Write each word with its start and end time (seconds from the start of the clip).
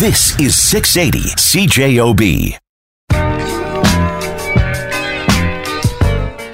This 0.00 0.32
is 0.40 0.56
680 0.56 1.28
CJOB. 1.36 2.56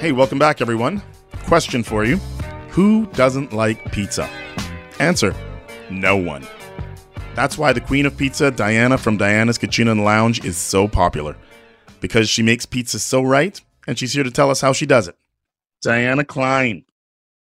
Hey, 0.01 0.11
welcome 0.11 0.37
back, 0.37 0.59
everyone. 0.59 1.01
Question 1.45 1.81
for 1.81 2.03
you 2.03 2.17
Who 2.71 3.05
doesn't 3.13 3.53
like 3.53 3.89
pizza? 3.93 4.29
Answer 4.99 5.33
No 5.89 6.17
one. 6.17 6.45
That's 7.35 7.57
why 7.57 7.71
the 7.71 7.79
queen 7.79 8.05
of 8.05 8.17
pizza, 8.17 8.51
Diana 8.51 8.97
from 8.97 9.15
Diana's 9.15 9.57
Cucina 9.57 9.91
and 9.91 10.03
Lounge, 10.03 10.43
is 10.43 10.57
so 10.57 10.85
popular. 10.85 11.37
Because 12.01 12.27
she 12.27 12.43
makes 12.43 12.65
pizza 12.65 12.99
so 12.99 13.23
right, 13.23 13.61
and 13.87 13.97
she's 13.97 14.11
here 14.11 14.25
to 14.25 14.31
tell 14.31 14.51
us 14.51 14.59
how 14.59 14.73
she 14.73 14.85
does 14.85 15.07
it. 15.07 15.15
Diana 15.81 16.25
Klein, 16.25 16.83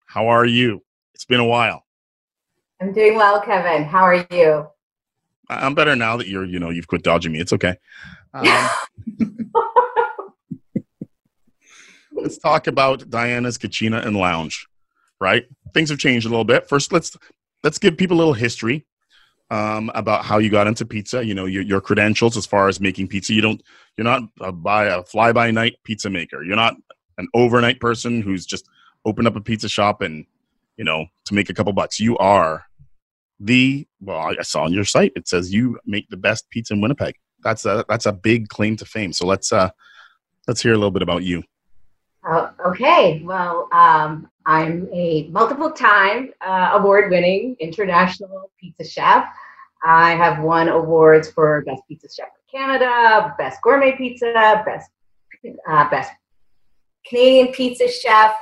how 0.04 0.28
are 0.28 0.44
you? 0.44 0.82
It's 1.14 1.24
been 1.24 1.40
a 1.40 1.46
while. 1.46 1.86
I'm 2.78 2.92
doing 2.92 3.14
well, 3.14 3.40
Kevin. 3.40 3.84
How 3.84 4.02
are 4.02 4.26
you? 4.30 4.68
I'm 5.50 5.74
better 5.74 5.96
now 5.96 6.16
that 6.16 6.28
you're, 6.28 6.44
you 6.44 6.58
know, 6.58 6.70
you've 6.70 6.88
quit 6.88 7.02
dodging 7.02 7.32
me. 7.32 7.40
It's 7.40 7.52
okay. 7.52 7.76
Um, 8.34 8.68
let's 12.12 12.38
talk 12.38 12.66
about 12.66 13.08
Diana's 13.08 13.56
Cucina 13.58 14.04
and 14.04 14.16
Lounge, 14.16 14.66
right? 15.20 15.46
Things 15.72 15.88
have 15.90 15.98
changed 15.98 16.26
a 16.26 16.30
little 16.30 16.44
bit. 16.44 16.68
First, 16.68 16.92
let's 16.92 17.16
let's 17.64 17.78
give 17.78 17.96
people 17.96 18.16
a 18.16 18.18
little 18.18 18.34
history 18.34 18.86
um, 19.50 19.90
about 19.94 20.24
how 20.24 20.38
you 20.38 20.50
got 20.50 20.66
into 20.66 20.84
pizza. 20.84 21.24
You 21.24 21.34
know, 21.34 21.46
your, 21.46 21.62
your 21.62 21.80
credentials 21.80 22.36
as 22.36 22.46
far 22.46 22.68
as 22.68 22.80
making 22.80 23.08
pizza. 23.08 23.32
You 23.32 23.40
don't, 23.40 23.62
you're 23.96 24.04
not 24.04 24.22
a, 24.40 24.52
by 24.52 24.84
a 24.84 25.02
fly 25.02 25.32
by 25.32 25.50
night 25.50 25.76
pizza 25.84 26.10
maker. 26.10 26.42
You're 26.42 26.56
not 26.56 26.76
an 27.16 27.28
overnight 27.34 27.80
person 27.80 28.22
who's 28.22 28.46
just 28.46 28.68
opened 29.04 29.26
up 29.26 29.36
a 29.36 29.40
pizza 29.40 29.68
shop 29.68 30.02
and 30.02 30.26
you 30.76 30.84
know 30.84 31.06
to 31.24 31.34
make 31.34 31.50
a 31.50 31.54
couple 31.54 31.72
bucks. 31.72 31.98
You 32.00 32.18
are 32.18 32.67
the 33.40 33.86
well, 34.00 34.18
I 34.18 34.42
saw 34.42 34.64
on 34.64 34.72
your 34.72 34.84
site 34.84 35.12
it 35.16 35.28
says 35.28 35.52
you 35.52 35.78
make 35.86 36.08
the 36.08 36.16
best 36.16 36.48
pizza 36.50 36.74
in 36.74 36.80
Winnipeg. 36.80 37.14
That's 37.42 37.64
a 37.64 37.84
that's 37.88 38.06
a 38.06 38.12
big 38.12 38.48
claim 38.48 38.76
to 38.76 38.84
fame. 38.84 39.12
So 39.12 39.26
let's 39.26 39.52
uh 39.52 39.70
let's 40.46 40.62
hear 40.62 40.72
a 40.72 40.76
little 40.76 40.90
bit 40.90 41.02
about 41.02 41.22
you. 41.22 41.42
Oh, 42.28 42.50
okay. 42.66 43.22
Well, 43.24 43.68
um, 43.72 44.28
I'm 44.44 44.88
a 44.92 45.28
multiple 45.28 45.70
time 45.70 46.30
uh, 46.40 46.70
award 46.74 47.10
winning 47.10 47.56
international 47.60 48.50
pizza 48.60 48.84
chef. 48.84 49.26
I 49.84 50.12
have 50.12 50.42
won 50.42 50.68
awards 50.68 51.30
for 51.30 51.62
Best 51.62 51.82
Pizza 51.86 52.08
Chef 52.12 52.26
in 52.26 52.58
Canada, 52.58 53.34
Best 53.38 53.62
Gourmet 53.62 53.96
Pizza, 53.96 54.62
Best 54.66 54.90
uh, 55.68 55.88
Best 55.88 56.12
Canadian 57.06 57.48
Pizza 57.48 57.88
Chef 57.88 58.32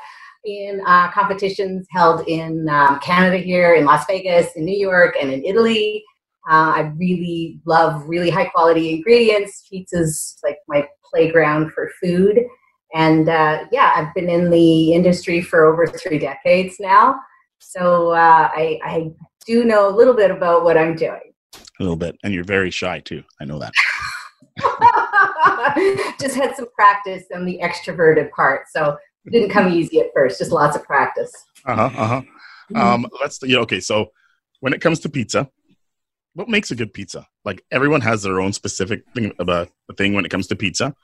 in 0.46 0.80
uh, 0.86 1.10
competitions 1.10 1.86
held 1.90 2.26
in 2.28 2.68
um, 2.68 3.00
Canada 3.00 3.36
here, 3.36 3.74
in 3.74 3.84
Las 3.84 4.06
Vegas, 4.06 4.48
in 4.56 4.64
New 4.64 4.76
York, 4.76 5.16
and 5.20 5.30
in 5.30 5.44
Italy. 5.44 6.02
Uh, 6.48 6.72
I 6.76 6.92
really 6.96 7.60
love 7.66 8.08
really 8.08 8.30
high 8.30 8.46
quality 8.46 8.94
ingredients. 8.94 9.66
Pizza's 9.68 10.38
like 10.44 10.58
my 10.68 10.88
playground 11.10 11.72
for 11.72 11.90
food. 12.00 12.38
And 12.94 13.28
uh, 13.28 13.64
yeah, 13.72 13.92
I've 13.96 14.14
been 14.14 14.30
in 14.30 14.50
the 14.50 14.92
industry 14.94 15.40
for 15.40 15.66
over 15.66 15.86
three 15.86 16.20
decades 16.20 16.76
now. 16.78 17.16
So 17.58 18.10
uh, 18.10 18.48
I, 18.54 18.78
I 18.84 19.10
do 19.44 19.64
know 19.64 19.88
a 19.88 19.94
little 19.94 20.14
bit 20.14 20.30
about 20.30 20.62
what 20.62 20.78
I'm 20.78 20.94
doing. 20.94 21.20
A 21.54 21.82
little 21.82 21.96
bit. 21.96 22.16
And 22.22 22.32
you're 22.32 22.44
very 22.44 22.70
shy 22.70 23.00
too. 23.00 23.24
I 23.40 23.44
know 23.44 23.58
that. 23.58 23.72
just 26.20 26.36
had 26.36 26.54
some 26.56 26.68
practice 26.74 27.24
on 27.34 27.44
the 27.44 27.58
extroverted 27.62 28.30
part. 28.30 28.66
So 28.70 28.96
didn't 29.30 29.50
come 29.50 29.72
easy 29.72 30.00
at 30.00 30.06
first, 30.14 30.38
just 30.38 30.52
lots 30.52 30.76
of 30.76 30.84
practice. 30.84 31.32
Uh 31.64 31.88
huh. 31.88 31.90
Uh 31.96 32.06
huh. 32.06 32.22
Um, 32.74 33.06
let's. 33.20 33.38
Yeah. 33.42 33.58
Okay. 33.58 33.80
So 33.80 34.10
when 34.60 34.72
it 34.72 34.80
comes 34.80 35.00
to 35.00 35.08
pizza, 35.08 35.48
what 36.34 36.48
makes 36.48 36.70
a 36.70 36.76
good 36.76 36.92
pizza? 36.92 37.26
Like 37.44 37.64
everyone 37.70 38.00
has 38.02 38.22
their 38.22 38.40
own 38.40 38.52
specific 38.52 39.02
thing 39.14 39.32
about 39.38 39.70
a 39.88 39.94
thing 39.94 40.12
when 40.12 40.24
it 40.24 40.30
comes 40.30 40.46
to 40.48 40.56
pizza. 40.56 40.94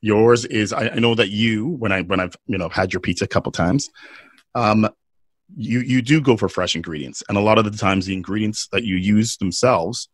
Yours 0.00 0.44
is. 0.46 0.72
I, 0.72 0.88
I 0.88 0.94
know 0.96 1.14
that 1.14 1.30
you, 1.30 1.68
when 1.68 1.92
I 1.92 2.02
when 2.02 2.20
I've 2.20 2.36
you 2.46 2.58
know 2.58 2.68
had 2.68 2.92
your 2.92 3.00
pizza 3.00 3.24
a 3.24 3.28
couple 3.28 3.52
times, 3.52 3.90
um, 4.54 4.88
you 5.56 5.80
you 5.80 6.02
do 6.02 6.20
go 6.20 6.36
for 6.36 6.48
fresh 6.48 6.74
ingredients, 6.74 7.22
and 7.28 7.36
a 7.36 7.42
lot 7.42 7.58
of 7.58 7.64
the 7.64 7.76
times 7.76 8.06
the 8.06 8.14
ingredients 8.14 8.68
that 8.72 8.84
you 8.84 8.96
use 8.96 9.36
themselves 9.36 10.08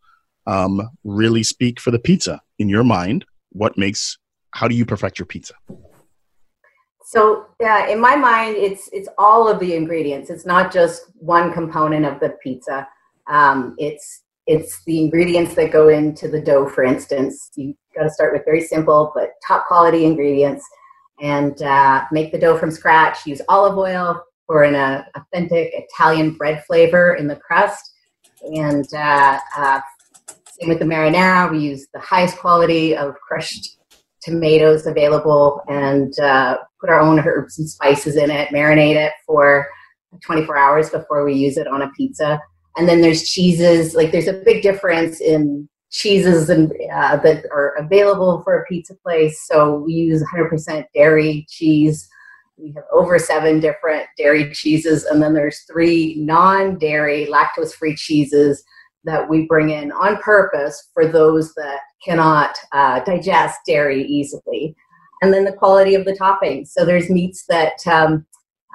um, 0.45 0.89
really 1.03 1.43
speak 1.43 1.79
for 1.79 1.91
the 1.91 1.99
pizza 1.99 2.41
in 2.59 2.69
your 2.69 2.83
mind. 2.83 3.25
What 3.51 3.77
makes? 3.77 4.17
How 4.51 4.67
do 4.67 4.75
you 4.75 4.85
perfect 4.85 5.19
your 5.19 5.25
pizza? 5.25 5.53
So 7.07 7.45
yeah, 7.61 7.87
in 7.87 8.01
my 8.01 8.17
mind, 8.17 8.57
it's 8.57 8.89
it's 8.91 9.07
all 9.17 9.47
of 9.47 9.61
the 9.61 9.75
ingredients. 9.75 10.29
It's 10.29 10.45
not 10.45 10.73
just 10.73 11.03
one 11.13 11.53
component 11.53 12.05
of 12.05 12.19
the 12.19 12.31
pizza. 12.43 12.85
Um, 13.27 13.75
it's 13.77 14.23
it's 14.45 14.83
the 14.83 14.99
ingredients 14.99 15.55
that 15.55 15.71
go 15.71 15.87
into 15.87 16.27
the 16.27 16.41
dough. 16.41 16.67
For 16.67 16.83
instance, 16.83 17.49
you 17.55 17.73
got 17.95 18.03
to 18.03 18.09
start 18.09 18.33
with 18.33 18.43
very 18.43 18.59
simple 18.59 19.13
but 19.15 19.29
top 19.47 19.67
quality 19.67 20.03
ingredients, 20.03 20.67
and 21.21 21.61
uh, 21.61 22.03
make 22.11 22.33
the 22.33 22.39
dough 22.39 22.57
from 22.57 22.71
scratch. 22.71 23.25
Use 23.25 23.41
olive 23.47 23.77
oil 23.77 24.21
for 24.45 24.63
an 24.63 24.75
uh, 24.75 25.05
authentic 25.15 25.71
Italian 25.75 26.33
bread 26.33 26.65
flavor 26.65 27.15
in 27.15 27.25
the 27.25 27.37
crust, 27.37 27.93
and 28.53 28.85
uh, 28.93 29.39
uh 29.57 29.79
same 30.59 30.67
with 30.67 30.79
the 30.79 30.85
marinara. 30.85 31.49
We 31.49 31.59
use 31.59 31.87
the 31.93 32.01
highest 32.01 32.37
quality 32.37 32.97
of 32.97 33.15
crushed 33.15 33.77
tomatoes 34.21 34.87
available 34.87 35.61
and 35.69 36.19
uh, 36.19 36.57
put 36.79 36.89
our 36.89 36.99
own 36.99 37.19
herbs 37.19 37.59
and 37.59 37.69
spices 37.69 38.15
in 38.15 38.29
it, 38.29 38.49
marinate 38.49 38.95
it 38.95 39.13
for 39.25 39.67
24 40.23 40.57
hours 40.57 40.89
before 40.89 41.23
we 41.23 41.33
use 41.33 41.57
it 41.57 41.67
on 41.67 41.81
a 41.81 41.91
pizza. 41.91 42.39
And 42.77 42.87
then 42.87 43.01
there's 43.01 43.27
cheeses. 43.27 43.95
Like 43.95 44.11
there's 44.11 44.27
a 44.27 44.41
big 44.45 44.61
difference 44.61 45.21
in 45.21 45.67
cheeses 45.89 46.49
and 46.49 46.71
uh, 46.93 47.17
that 47.17 47.45
are 47.51 47.75
available 47.77 48.41
for 48.43 48.59
a 48.59 48.65
pizza 48.65 48.93
place. 48.95 49.45
So 49.47 49.79
we 49.79 49.93
use 49.93 50.23
100% 50.35 50.85
dairy 50.93 51.45
cheese. 51.49 52.07
We 52.57 52.73
have 52.73 52.85
over 52.91 53.19
seven 53.19 53.59
different 53.59 54.07
dairy 54.17 54.51
cheeses, 54.51 55.05
and 55.05 55.21
then 55.21 55.35
there's 55.35 55.61
three 55.71 56.15
non-dairy, 56.17 57.27
lactose-free 57.27 57.95
cheeses 57.95 58.63
that 59.03 59.29
we 59.29 59.45
bring 59.45 59.69
in 59.69 59.91
on 59.91 60.17
purpose 60.17 60.89
for 60.91 61.07
those 61.07 61.53
that 61.53 61.79
cannot 62.03 62.57
uh, 62.71 62.99
digest 63.01 63.59
dairy 63.67 64.03
easily. 64.03 64.75
And 65.21 65.33
then 65.33 65.45
the 65.45 65.53
quality 65.53 65.95
of 65.95 66.05
the 66.05 66.13
toppings. 66.13 66.69
So 66.69 66.85
there's 66.85 67.09
meats 67.09 67.45
that 67.49 67.85
um, 67.87 68.25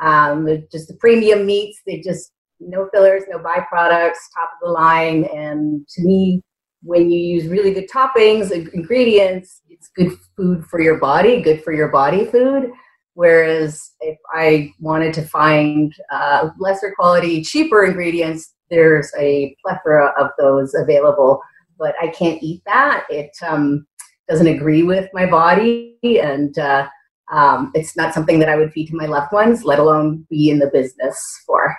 um, 0.03 0.49
just 0.73 0.89
the 0.89 0.95
premium 0.95 1.47
meats, 1.47 1.81
they 1.87 2.01
just 2.01 2.33
no 2.59 2.89
fillers, 2.93 3.25
no 3.29 3.39
byproducts, 3.39 4.31
top 4.35 4.51
of 4.55 4.61
the 4.63 4.71
line. 4.71 5.25
And 5.25 5.87
to 5.89 6.03
me, 6.03 6.43
when 6.83 7.11
you 7.11 7.19
use 7.19 7.47
really 7.47 7.73
good 7.73 7.89
toppings, 7.89 8.51
ingredients, 8.73 9.61
it's 9.69 9.89
good 9.89 10.13
food 10.37 10.65
for 10.67 10.81
your 10.81 10.99
body, 10.99 11.41
good 11.41 11.63
for 11.63 11.73
your 11.73 11.89
body 11.89 12.25
food. 12.25 12.73
Whereas 13.15 13.93
if 14.01 14.19
I 14.33 14.73
wanted 14.81 15.13
to 15.15 15.23
find 15.23 15.95
uh, 16.11 16.51
lesser 16.59 16.93
quality, 16.97 17.43
cheaper 17.43 17.85
ingredients, 17.85 18.55
there's 18.71 19.13
a 19.19 19.55
plethora 19.65 20.15
of 20.19 20.31
those 20.39 20.75
available, 20.75 21.41
but 21.79 21.95
I 22.01 22.09
can't 22.09 22.43
eat 22.43 22.63
that. 22.65 23.05
It 23.11 23.31
um, 23.47 23.87
doesn't 24.32 24.47
agree 24.47 24.82
with 24.82 25.10
my 25.12 25.26
body, 25.26 25.98
and 26.03 26.59
uh, 26.59 26.88
um, 27.31 27.70
it's 27.75 27.97
not 27.98 28.15
something 28.15 28.38
that 28.38 28.48
I 28.48 28.56
would 28.56 28.72
feed 28.72 28.87
to 28.88 28.97
my 28.97 29.04
loved 29.04 29.31
ones, 29.31 29.62
let 29.62 29.78
alone 29.78 30.26
be 30.31 30.48
in 30.48 30.59
the 30.59 30.70
business 30.72 31.22
for. 31.47 31.76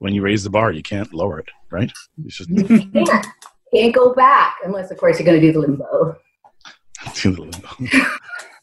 When 0.00 0.14
you 0.14 0.20
raise 0.20 0.44
the 0.44 0.50
bar, 0.50 0.70
you 0.70 0.82
can't 0.82 1.14
lower 1.14 1.38
it, 1.38 1.48
right? 1.70 1.90
You 2.18 2.28
just 2.28 2.50
can't, 2.92 3.26
can't 3.74 3.94
go 3.94 4.12
back 4.12 4.56
unless, 4.64 4.90
of 4.90 4.98
course, 4.98 5.18
you're 5.18 5.24
going 5.24 5.40
to 5.40 5.46
do 5.46 5.52
the 5.52 5.60
limbo. 5.60 6.16
do 7.14 7.30
the 7.32 7.42
limbo. 7.42 8.06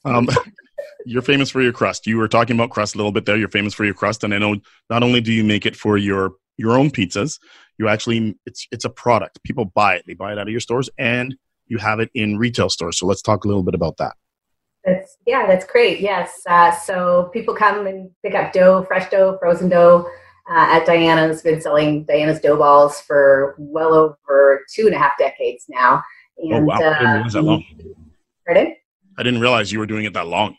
um, 0.06 0.28
you're 1.06 1.24
famous 1.24 1.50
for 1.50 1.64
your 1.64 1.74
crust. 1.74 2.06
You 2.06 2.18
were 2.18 2.28
talking 2.28 2.56
about 2.56 2.70
crust 2.70 2.94
a 2.94 2.98
little 3.00 3.12
bit 3.12 3.26
there. 3.26 3.38
You're 3.38 3.50
famous 3.50 3.74
for 3.74 3.86
your 3.86 3.96
crust, 3.96 4.24
and 4.24 4.36
I 4.36 4.38
know 4.38 4.58
not 4.92 5.02
only 5.02 5.22
do 5.22 5.34
you 5.34 5.44
make 5.44 5.66
it 5.66 5.76
for 5.76 5.98
your 5.98 6.34
your 6.58 6.78
own 6.78 6.92
pizzas. 6.92 7.40
You 7.80 7.88
actually 7.88 8.36
it's 8.46 8.68
it's 8.72 8.86
a 8.86 8.90
product. 8.90 9.42
People 9.44 9.66
buy 9.66 9.96
it. 9.96 10.04
They 10.06 10.14
buy 10.14 10.32
it 10.32 10.38
out 10.38 10.48
of 10.48 10.52
your 10.52 10.60
stores 10.60 10.90
and 10.98 11.36
you 11.68 11.78
have 11.78 12.00
it 12.00 12.10
in 12.14 12.38
retail 12.38 12.70
stores. 12.70 12.98
So 12.98 13.06
let's 13.06 13.22
talk 13.22 13.46
a 13.46 13.48
little 13.48 13.64
bit 13.64 13.76
about 13.76 13.98
that. 13.98 14.16
That's 14.84 15.18
yeah, 15.26 15.46
that's 15.46 15.66
great. 15.66 16.00
Yes, 16.00 16.42
uh, 16.48 16.72
so 16.72 17.30
people 17.34 17.54
come 17.54 17.88
and 17.88 18.10
pick 18.24 18.36
up 18.36 18.54
dough, 18.54 18.86
fresh 18.88 19.10
dough, 19.10 19.38
frozen 19.40 19.70
dough. 19.70 20.10
Uh, 20.50 20.66
at 20.78 20.86
Diana's, 20.86 21.42
been 21.42 21.60
selling 21.60 22.06
Diana's 22.06 22.40
dough 22.40 22.56
balls 22.56 23.02
for 23.02 23.56
well 23.58 23.94
over 23.94 24.62
two 24.74 24.86
and 24.86 24.96
a 24.96 24.98
half 24.98 25.12
decades 25.20 25.66
now. 25.68 26.02
And, 26.38 26.54
oh 26.54 26.62
wow! 26.62 26.76
I 26.76 26.80
didn't 26.80 27.14
realize 27.14 27.34
that 27.34 27.42
long. 27.42 27.64
Pardon? 28.46 28.76
I 29.18 29.24
didn't 29.24 29.42
realize 29.42 29.74
you 29.74 29.80
were 29.80 29.86
doing 29.86 30.06
it 30.06 30.14
that 30.14 30.28
long. 30.28 30.56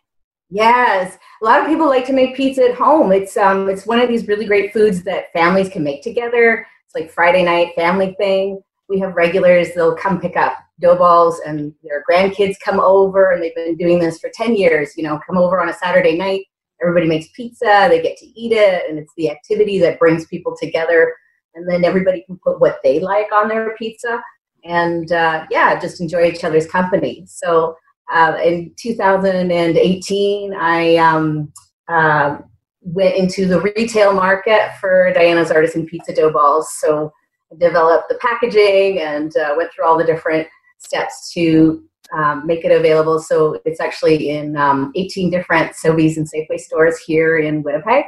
Yes, 0.51 1.17
a 1.41 1.45
lot 1.45 1.61
of 1.61 1.67
people 1.67 1.89
like 1.89 2.07
to 2.07 2.13
make 2.13 2.37
pizza 2.37 2.65
at 2.65 2.75
home. 2.75 3.13
It's 3.13 3.37
um, 3.39 3.71
it's 3.71 3.87
one 3.87 4.01
of 4.01 4.09
these 4.09 4.29
really 4.29 4.45
great 4.45 4.75
foods 4.75 5.03
that 5.05 5.33
families 5.33 5.71
can 5.71 5.83
make 5.83 6.03
together. 6.03 6.67
It's 6.85 6.95
like 6.95 7.11
Friday 7.11 7.45
night 7.45 7.73
family 7.75 8.15
thing. 8.19 8.61
We 8.89 8.99
have 9.01 9.15
regulars; 9.15 9.75
they'll 9.75 9.97
come 9.97 10.21
pick 10.21 10.37
up 10.37 10.57
dough 10.81 10.97
balls, 10.97 11.41
and 11.47 11.75
their 11.83 12.05
grandkids 12.11 12.57
come 12.65 12.81
over, 12.81 13.33
and 13.33 13.43
they've 13.43 13.55
been 13.55 13.77
doing 13.77 13.99
this 13.99 14.19
for 14.19 14.31
ten 14.35 14.57
years. 14.57 14.97
You 14.97 15.05
know, 15.05 15.21
come 15.27 15.39
over 15.39 15.61
on 15.61 15.69
a 15.69 15.75
Saturday 15.75 16.17
night. 16.17 16.45
Everybody 16.81 17.07
makes 17.07 17.29
pizza. 17.35 17.87
They 17.89 18.01
get 18.03 18.17
to 18.19 18.27
eat 18.27 18.53
it, 18.53 18.89
and 18.89 18.99
it's 18.99 19.13
the 19.17 19.31
activity 19.31 19.79
that 19.81 19.99
brings 19.99 20.27
people 20.27 20.57
together. 20.61 21.15
And 21.55 21.69
then 21.69 21.85
everybody 21.85 22.23
can 22.25 22.39
put 22.45 22.61
what 22.61 22.79
they 22.85 23.01
like 23.01 23.33
on 23.33 23.49
their 23.49 23.75
pizza. 23.77 24.23
and 24.65 25.13
uh, 25.13 25.47
yeah, 25.51 25.79
just 25.79 26.01
enjoy 26.01 26.25
each 26.27 26.45
other's 26.45 26.67
company. 26.67 27.25
So 27.27 27.77
uh, 28.13 28.39
in 28.43 28.73
2018, 28.79 30.55
I 30.55 30.97
um, 30.97 31.53
uh, 31.89 32.39
went 32.83 33.17
into 33.17 33.47
the 33.47 33.61
retail 33.61 34.13
market 34.13 34.73
for 34.81 35.13
Diana's 35.13 35.51
Artisan 35.51 35.87
Pizza 35.87 36.15
Dough 36.15 36.33
Balls. 36.33 36.69
So 36.81 37.13
developed 37.57 38.09
the 38.09 38.17
packaging 38.17 39.01
and 39.01 39.37
uh, 39.37 39.55
went 39.57 39.73
through 39.73 39.87
all 39.87 39.97
the 39.97 40.05
different 40.05 40.47
steps 40.79 41.33
to 41.33 41.83
um, 42.17 42.47
make 42.47 42.65
it 42.65 42.73
available. 42.73 43.19
So 43.19 43.61
it's 43.65 43.81
actually 43.81 44.31
in 44.31 44.57
um, 44.57 44.93
18 44.95 45.31
different 45.31 45.73
Sobeys 45.73 46.17
and 46.17 46.27
Safeway 46.31 46.59
stores 46.59 46.99
here 46.99 47.39
in 47.39 47.63
Winnipeg, 47.63 48.05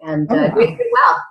and 0.00 0.30
uh, 0.30 0.34
oh, 0.34 0.54
doing 0.54 0.76
pretty 0.76 0.90
well. 0.92 1.22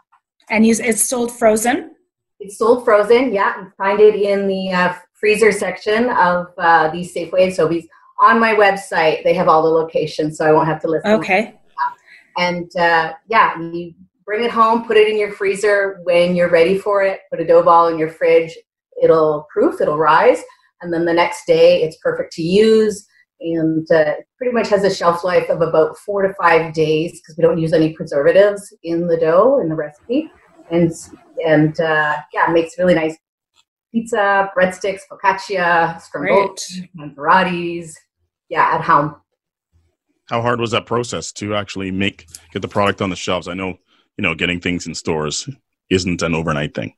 And 0.49 0.65
you, 0.65 0.75
it's 0.79 1.07
sold 1.07 1.31
frozen. 1.31 1.95
It's 2.39 2.57
sold 2.57 2.85
frozen. 2.85 3.33
Yeah, 3.33 3.61
you 3.61 3.71
find 3.77 3.99
it 3.99 4.15
in 4.15 4.47
the 4.47 4.71
uh, 4.71 4.93
freezer 5.13 5.51
section 5.51 6.09
of 6.09 6.47
uh, 6.57 6.89
these 6.89 7.13
Safeway 7.13 7.43
and 7.43 7.53
Sobeys. 7.53 7.85
On 8.19 8.39
my 8.39 8.53
website, 8.53 9.23
they 9.23 9.33
have 9.33 9.47
all 9.47 9.63
the 9.63 9.69
locations, 9.69 10.37
so 10.37 10.45
I 10.45 10.51
won't 10.51 10.67
have 10.67 10.81
to 10.81 10.87
list. 10.87 11.05
Okay. 11.05 11.59
And 12.37 12.69
uh, 12.77 13.13
yeah, 13.27 13.59
you 13.59 13.93
bring 14.25 14.43
it 14.43 14.51
home, 14.51 14.85
put 14.85 14.97
it 14.97 15.07
in 15.07 15.17
your 15.17 15.31
freezer 15.31 15.99
when 16.03 16.35
you're 16.35 16.49
ready 16.49 16.77
for 16.77 17.03
it. 17.03 17.21
Put 17.31 17.41
a 17.41 17.45
dough 17.45 17.63
ball 17.63 17.87
in 17.87 17.97
your 17.97 18.09
fridge. 18.09 18.57
It'll 19.01 19.47
proof. 19.51 19.81
It'll 19.81 19.97
rise 19.97 20.41
and 20.83 20.93
then 20.93 21.05
the 21.05 21.13
next 21.13 21.45
day 21.47 21.81
it's 21.81 21.97
perfect 21.97 22.33
to 22.33 22.43
use 22.43 23.07
and 23.39 23.89
uh, 23.91 24.13
pretty 24.37 24.53
much 24.53 24.69
has 24.69 24.83
a 24.83 24.93
shelf 24.93 25.23
life 25.23 25.49
of 25.49 25.61
about 25.61 25.97
four 25.97 26.21
to 26.21 26.33
five 26.35 26.73
days 26.73 27.13
because 27.13 27.35
we 27.37 27.41
don't 27.41 27.57
use 27.57 27.73
any 27.73 27.93
preservatives 27.93 28.73
in 28.83 29.07
the 29.07 29.17
dough 29.17 29.59
in 29.59 29.69
the 29.69 29.75
recipe 29.75 30.29
and 30.69 30.91
and 31.45 31.79
uh, 31.79 32.15
yeah 32.33 32.47
makes 32.51 32.77
really 32.77 32.93
nice 32.93 33.17
pizza 33.91 34.49
breadsticks 34.55 35.01
focaccia 35.11 35.99
stromboli 36.01 36.89
and 36.99 37.15
varieties 37.15 37.97
yeah 38.49 38.75
at 38.75 38.81
home 38.81 39.15
how 40.29 40.41
hard 40.41 40.59
was 40.59 40.71
that 40.71 40.85
process 40.85 41.31
to 41.31 41.55
actually 41.55 41.91
make 41.91 42.27
get 42.51 42.61
the 42.61 42.67
product 42.67 43.01
on 43.01 43.09
the 43.09 43.15
shelves 43.15 43.47
i 43.47 43.53
know 43.53 43.77
you 44.17 44.21
know 44.21 44.35
getting 44.35 44.59
things 44.59 44.87
in 44.87 44.95
stores 44.95 45.49
isn't 45.89 46.21
an 46.21 46.35
overnight 46.35 46.73
thing 46.73 46.93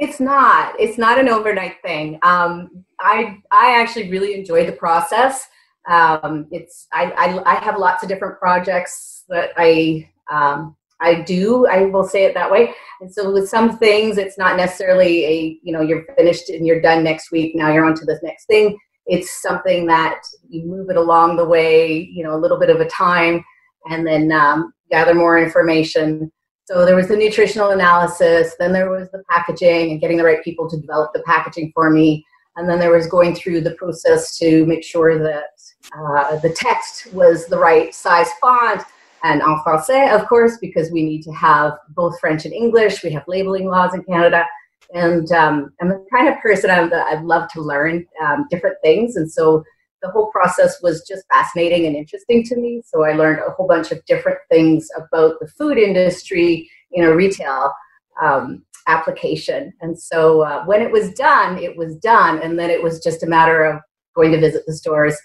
it's 0.00 0.18
not. 0.18 0.80
It's 0.80 0.96
not 0.96 1.18
an 1.18 1.28
overnight 1.28 1.76
thing. 1.82 2.18
Um, 2.22 2.84
I 3.00 3.36
I 3.52 3.78
actually 3.78 4.10
really 4.10 4.34
enjoyed 4.34 4.66
the 4.66 4.72
process. 4.72 5.46
Um, 5.88 6.46
it's 6.50 6.86
I, 6.90 7.10
I, 7.12 7.52
I 7.52 7.54
have 7.56 7.78
lots 7.78 8.02
of 8.02 8.08
different 8.08 8.38
projects 8.38 9.24
that 9.28 9.50
I 9.58 10.08
um, 10.30 10.74
I 11.02 11.20
do. 11.20 11.66
I 11.66 11.82
will 11.82 12.04
say 12.04 12.24
it 12.24 12.32
that 12.32 12.50
way. 12.50 12.72
And 13.02 13.12
so 13.12 13.30
with 13.30 13.50
some 13.50 13.78
things, 13.78 14.16
it's 14.16 14.38
not 14.38 14.56
necessarily 14.56 15.24
a 15.26 15.60
you 15.62 15.72
know 15.72 15.82
you're 15.82 16.06
finished 16.16 16.48
and 16.48 16.66
you're 16.66 16.80
done 16.80 17.04
next 17.04 17.30
week. 17.30 17.54
Now 17.54 17.70
you're 17.70 17.84
on 17.84 17.94
to 17.96 18.06
this 18.06 18.20
next 18.22 18.46
thing. 18.46 18.78
It's 19.04 19.42
something 19.42 19.86
that 19.86 20.22
you 20.48 20.64
move 20.64 20.88
it 20.88 20.96
along 20.96 21.36
the 21.36 21.44
way. 21.44 22.08
You 22.10 22.24
know, 22.24 22.34
a 22.34 22.40
little 22.40 22.58
bit 22.58 22.70
of 22.70 22.80
a 22.80 22.88
time, 22.88 23.44
and 23.90 24.06
then 24.06 24.32
um, 24.32 24.72
gather 24.90 25.14
more 25.14 25.38
information 25.38 26.32
so 26.70 26.84
there 26.84 26.94
was 26.94 27.08
the 27.08 27.16
nutritional 27.16 27.70
analysis, 27.70 28.54
then 28.60 28.72
there 28.72 28.90
was 28.90 29.10
the 29.10 29.24
packaging 29.28 29.90
and 29.90 30.00
getting 30.00 30.16
the 30.16 30.24
right 30.24 30.42
people 30.44 30.70
to 30.70 30.80
develop 30.80 31.12
the 31.12 31.22
packaging 31.26 31.72
for 31.74 31.90
me. 31.90 32.24
And 32.54 32.68
then 32.68 32.78
there 32.78 32.92
was 32.92 33.08
going 33.08 33.34
through 33.34 33.62
the 33.62 33.74
process 33.74 34.38
to 34.38 34.64
make 34.66 34.84
sure 34.84 35.18
that 35.18 35.60
uh, 35.98 36.36
the 36.36 36.50
text 36.50 37.12
was 37.12 37.46
the 37.46 37.58
right 37.58 37.92
size 37.92 38.28
font 38.40 38.82
and 39.24 39.42
en 39.42 39.58
français, 39.66 40.14
of 40.14 40.28
course, 40.28 40.58
because 40.58 40.92
we 40.92 41.02
need 41.02 41.22
to 41.22 41.32
have 41.32 41.72
both 41.88 42.20
French 42.20 42.44
and 42.44 42.54
English. 42.54 43.02
We 43.02 43.10
have 43.10 43.24
labeling 43.26 43.66
laws 43.66 43.92
in 43.92 44.04
Canada. 44.04 44.46
And 44.94 45.30
um, 45.32 45.72
I'm 45.80 45.88
the 45.88 46.06
kind 46.12 46.28
of 46.28 46.38
person 46.38 46.70
I'm, 46.70 46.92
I 46.92 47.20
love 47.20 47.50
to 47.52 47.60
learn 47.60 48.06
um, 48.24 48.46
different 48.48 48.76
things. 48.82 49.16
And 49.16 49.30
so 49.30 49.64
the 50.02 50.10
whole 50.10 50.30
process 50.30 50.80
was 50.82 51.06
just 51.06 51.24
fascinating 51.28 51.86
and 51.86 51.96
interesting 51.96 52.42
to 52.44 52.56
me. 52.56 52.82
So 52.84 53.04
I 53.04 53.12
learned 53.12 53.40
a 53.46 53.50
whole 53.50 53.66
bunch 53.66 53.92
of 53.92 54.04
different 54.06 54.38
things 54.50 54.88
about 54.96 55.34
the 55.40 55.48
food 55.48 55.78
industry 55.78 56.70
in 56.92 57.04
a 57.04 57.14
retail 57.14 57.72
um, 58.20 58.62
application. 58.86 59.72
And 59.80 59.98
so 59.98 60.42
uh, 60.42 60.64
when 60.64 60.82
it 60.82 60.90
was 60.90 61.12
done, 61.12 61.58
it 61.58 61.76
was 61.76 61.96
done. 61.96 62.40
And 62.42 62.58
then 62.58 62.70
it 62.70 62.82
was 62.82 63.02
just 63.02 63.22
a 63.22 63.26
matter 63.26 63.64
of 63.64 63.80
going 64.14 64.32
to 64.32 64.40
visit 64.40 64.64
the 64.66 64.74
stores 64.74 65.16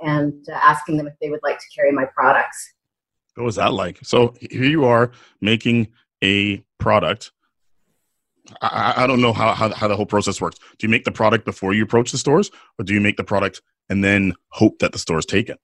and 0.00 0.46
uh, 0.48 0.54
asking 0.54 0.96
them 0.96 1.06
if 1.06 1.14
they 1.20 1.30
would 1.30 1.40
like 1.42 1.58
to 1.58 1.66
carry 1.74 1.92
my 1.92 2.04
products. 2.14 2.74
What 3.36 3.44
was 3.44 3.56
that 3.56 3.72
like? 3.72 3.98
So 4.02 4.34
here 4.40 4.64
you 4.64 4.84
are 4.84 5.10
making 5.40 5.88
a 6.22 6.58
product. 6.78 7.32
I, 8.60 9.04
I 9.04 9.06
don't 9.06 9.20
know 9.20 9.32
how, 9.32 9.54
how, 9.54 9.72
how 9.72 9.88
the 9.88 9.96
whole 9.96 10.06
process 10.06 10.40
works. 10.40 10.58
Do 10.78 10.86
you 10.86 10.90
make 10.90 11.04
the 11.04 11.10
product 11.10 11.44
before 11.44 11.72
you 11.72 11.82
approach 11.82 12.12
the 12.12 12.18
stores, 12.18 12.50
or 12.78 12.84
do 12.84 12.92
you 12.92 13.00
make 13.00 13.16
the 13.16 13.24
product 13.24 13.62
and 13.88 14.02
then 14.02 14.34
hope 14.48 14.78
that 14.78 14.92
the 14.92 14.98
store's 14.98 15.26
taken. 15.26 15.56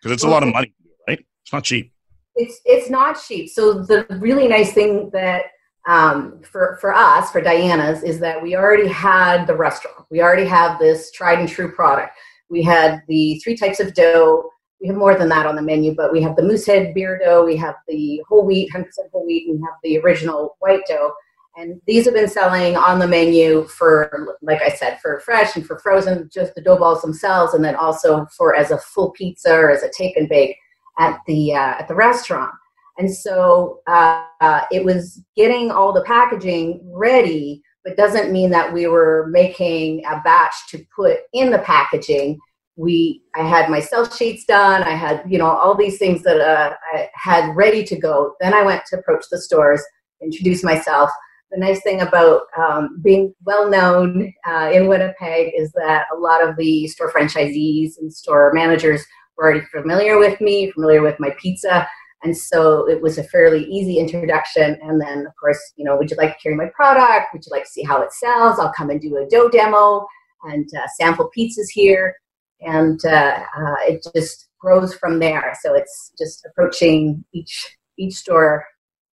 Because 0.00 0.12
it's 0.14 0.24
a 0.24 0.28
lot 0.28 0.42
of 0.42 0.52
money 0.52 0.74
right? 1.10 1.26
It's 1.42 1.52
not 1.52 1.64
cheap. 1.64 1.92
It's 2.36 2.60
it's 2.64 2.90
not 2.90 3.18
cheap. 3.26 3.50
So 3.50 3.82
the 3.82 4.06
really 4.20 4.48
nice 4.48 4.72
thing 4.72 5.10
that 5.12 5.42
um, 5.88 6.40
for 6.42 6.78
for 6.80 6.94
us 6.94 7.30
for 7.30 7.40
diana's 7.40 8.02
is 8.02 8.20
that 8.20 8.40
we 8.40 8.56
already 8.56 8.88
had 8.88 9.46
the 9.46 9.56
restaurant. 9.56 10.06
We 10.10 10.22
already 10.22 10.46
have 10.46 10.78
this 10.78 11.10
tried 11.10 11.40
and 11.40 11.48
true 11.48 11.72
product. 11.72 12.12
We 12.48 12.62
had 12.62 13.02
the 13.08 13.40
three 13.42 13.56
types 13.56 13.80
of 13.80 13.94
dough. 13.94 14.50
We 14.80 14.88
have 14.88 14.96
more 14.96 15.14
than 15.14 15.28
that 15.28 15.46
on 15.46 15.56
the 15.56 15.62
menu 15.62 15.94
but 15.94 16.12
we 16.12 16.22
have 16.22 16.36
the 16.36 16.42
moosehead 16.42 16.94
beer 16.94 17.18
dough. 17.22 17.44
We 17.44 17.56
have 17.56 17.74
the 17.86 18.22
whole 18.28 18.46
wheat 18.46 18.70
100% 18.72 18.84
whole 19.12 19.26
wheat 19.26 19.46
and 19.48 19.58
we 19.58 19.66
have 19.66 19.76
the 19.82 19.98
original 19.98 20.56
white 20.60 20.82
dough 20.88 21.12
and 21.60 21.80
these 21.86 22.06
have 22.06 22.14
been 22.14 22.28
selling 22.28 22.76
on 22.76 22.98
the 22.98 23.06
menu 23.06 23.66
for, 23.66 24.38
like 24.40 24.62
I 24.62 24.70
said, 24.70 24.98
for 25.00 25.20
fresh 25.20 25.56
and 25.56 25.66
for 25.66 25.78
frozen, 25.78 26.30
just 26.32 26.54
the 26.54 26.62
dough 26.62 26.78
balls 26.78 27.02
themselves, 27.02 27.52
and 27.52 27.62
then 27.62 27.76
also 27.76 28.26
for 28.36 28.56
as 28.56 28.70
a 28.70 28.78
full 28.78 29.10
pizza 29.10 29.52
or 29.52 29.70
as 29.70 29.82
a 29.82 29.90
take 29.90 30.16
and 30.16 30.28
bake 30.28 30.56
at 30.98 31.20
the 31.26 31.54
uh, 31.54 31.74
at 31.78 31.86
the 31.86 31.94
restaurant. 31.94 32.52
And 32.98 33.14
so 33.14 33.80
uh, 33.86 34.24
uh, 34.40 34.62
it 34.72 34.84
was 34.84 35.22
getting 35.36 35.70
all 35.70 35.92
the 35.92 36.04
packaging 36.04 36.80
ready, 36.84 37.62
but 37.84 37.96
doesn't 37.96 38.32
mean 38.32 38.50
that 38.50 38.72
we 38.72 38.86
were 38.86 39.28
making 39.30 40.04
a 40.06 40.20
batch 40.22 40.54
to 40.70 40.84
put 40.94 41.18
in 41.32 41.50
the 41.50 41.60
packaging. 41.60 42.38
We, 42.76 43.22
I 43.34 43.42
had 43.42 43.68
my 43.68 43.80
sell 43.80 44.08
sheets 44.10 44.44
done. 44.46 44.82
I 44.82 44.90
had, 44.90 45.22
you 45.28 45.36
know, 45.36 45.46
all 45.46 45.74
these 45.74 45.98
things 45.98 46.22
that 46.22 46.40
uh, 46.40 46.74
I 46.94 47.10
had 47.14 47.54
ready 47.54 47.84
to 47.84 47.96
go. 47.96 48.34
Then 48.40 48.54
I 48.54 48.62
went 48.62 48.82
to 48.86 48.98
approach 48.98 49.26
the 49.30 49.40
stores, 49.40 49.82
introduce 50.22 50.62
myself 50.62 51.10
the 51.50 51.58
nice 51.58 51.82
thing 51.82 52.00
about 52.00 52.42
um, 52.56 53.00
being 53.02 53.34
well 53.44 53.68
known 53.68 54.32
uh, 54.46 54.70
in 54.72 54.86
Winnipeg 54.86 55.52
is 55.56 55.72
that 55.72 56.06
a 56.14 56.18
lot 56.18 56.46
of 56.46 56.56
the 56.56 56.86
store 56.86 57.12
franchisees 57.12 57.98
and 57.98 58.12
store 58.12 58.52
managers 58.54 59.04
were 59.36 59.44
already 59.44 59.66
familiar 59.72 60.18
with 60.18 60.40
me, 60.40 60.70
familiar 60.70 61.02
with 61.02 61.18
my 61.18 61.30
pizza. 61.38 61.88
And 62.22 62.36
so 62.36 62.88
it 62.88 63.00
was 63.00 63.18
a 63.18 63.24
fairly 63.24 63.64
easy 63.64 63.98
introduction. 63.98 64.78
And 64.82 65.00
then, 65.00 65.26
of 65.26 65.32
course, 65.40 65.58
you 65.76 65.84
know, 65.84 65.96
would 65.96 66.10
you 66.10 66.16
like 66.16 66.36
to 66.36 66.42
carry 66.42 66.54
my 66.54 66.68
product? 66.74 67.32
Would 67.32 67.44
you 67.46 67.50
like 67.50 67.64
to 67.64 67.70
see 67.70 67.82
how 67.82 68.00
it 68.02 68.12
sells? 68.12 68.58
I'll 68.58 68.72
come 68.76 68.90
and 68.90 69.00
do 69.00 69.16
a 69.16 69.26
dough 69.28 69.48
demo 69.48 70.06
and 70.44 70.68
uh, 70.76 70.86
sample 70.98 71.30
pizzas 71.36 71.68
here. 71.72 72.14
And 72.60 73.02
uh, 73.06 73.42
uh 73.56 73.74
it 73.88 74.06
just 74.14 74.50
grows 74.58 74.94
from 74.94 75.18
there. 75.18 75.56
So 75.62 75.74
it's 75.74 76.12
just 76.18 76.46
approaching 76.46 77.24
each 77.32 77.76
each 77.98 78.14
store 78.14 78.66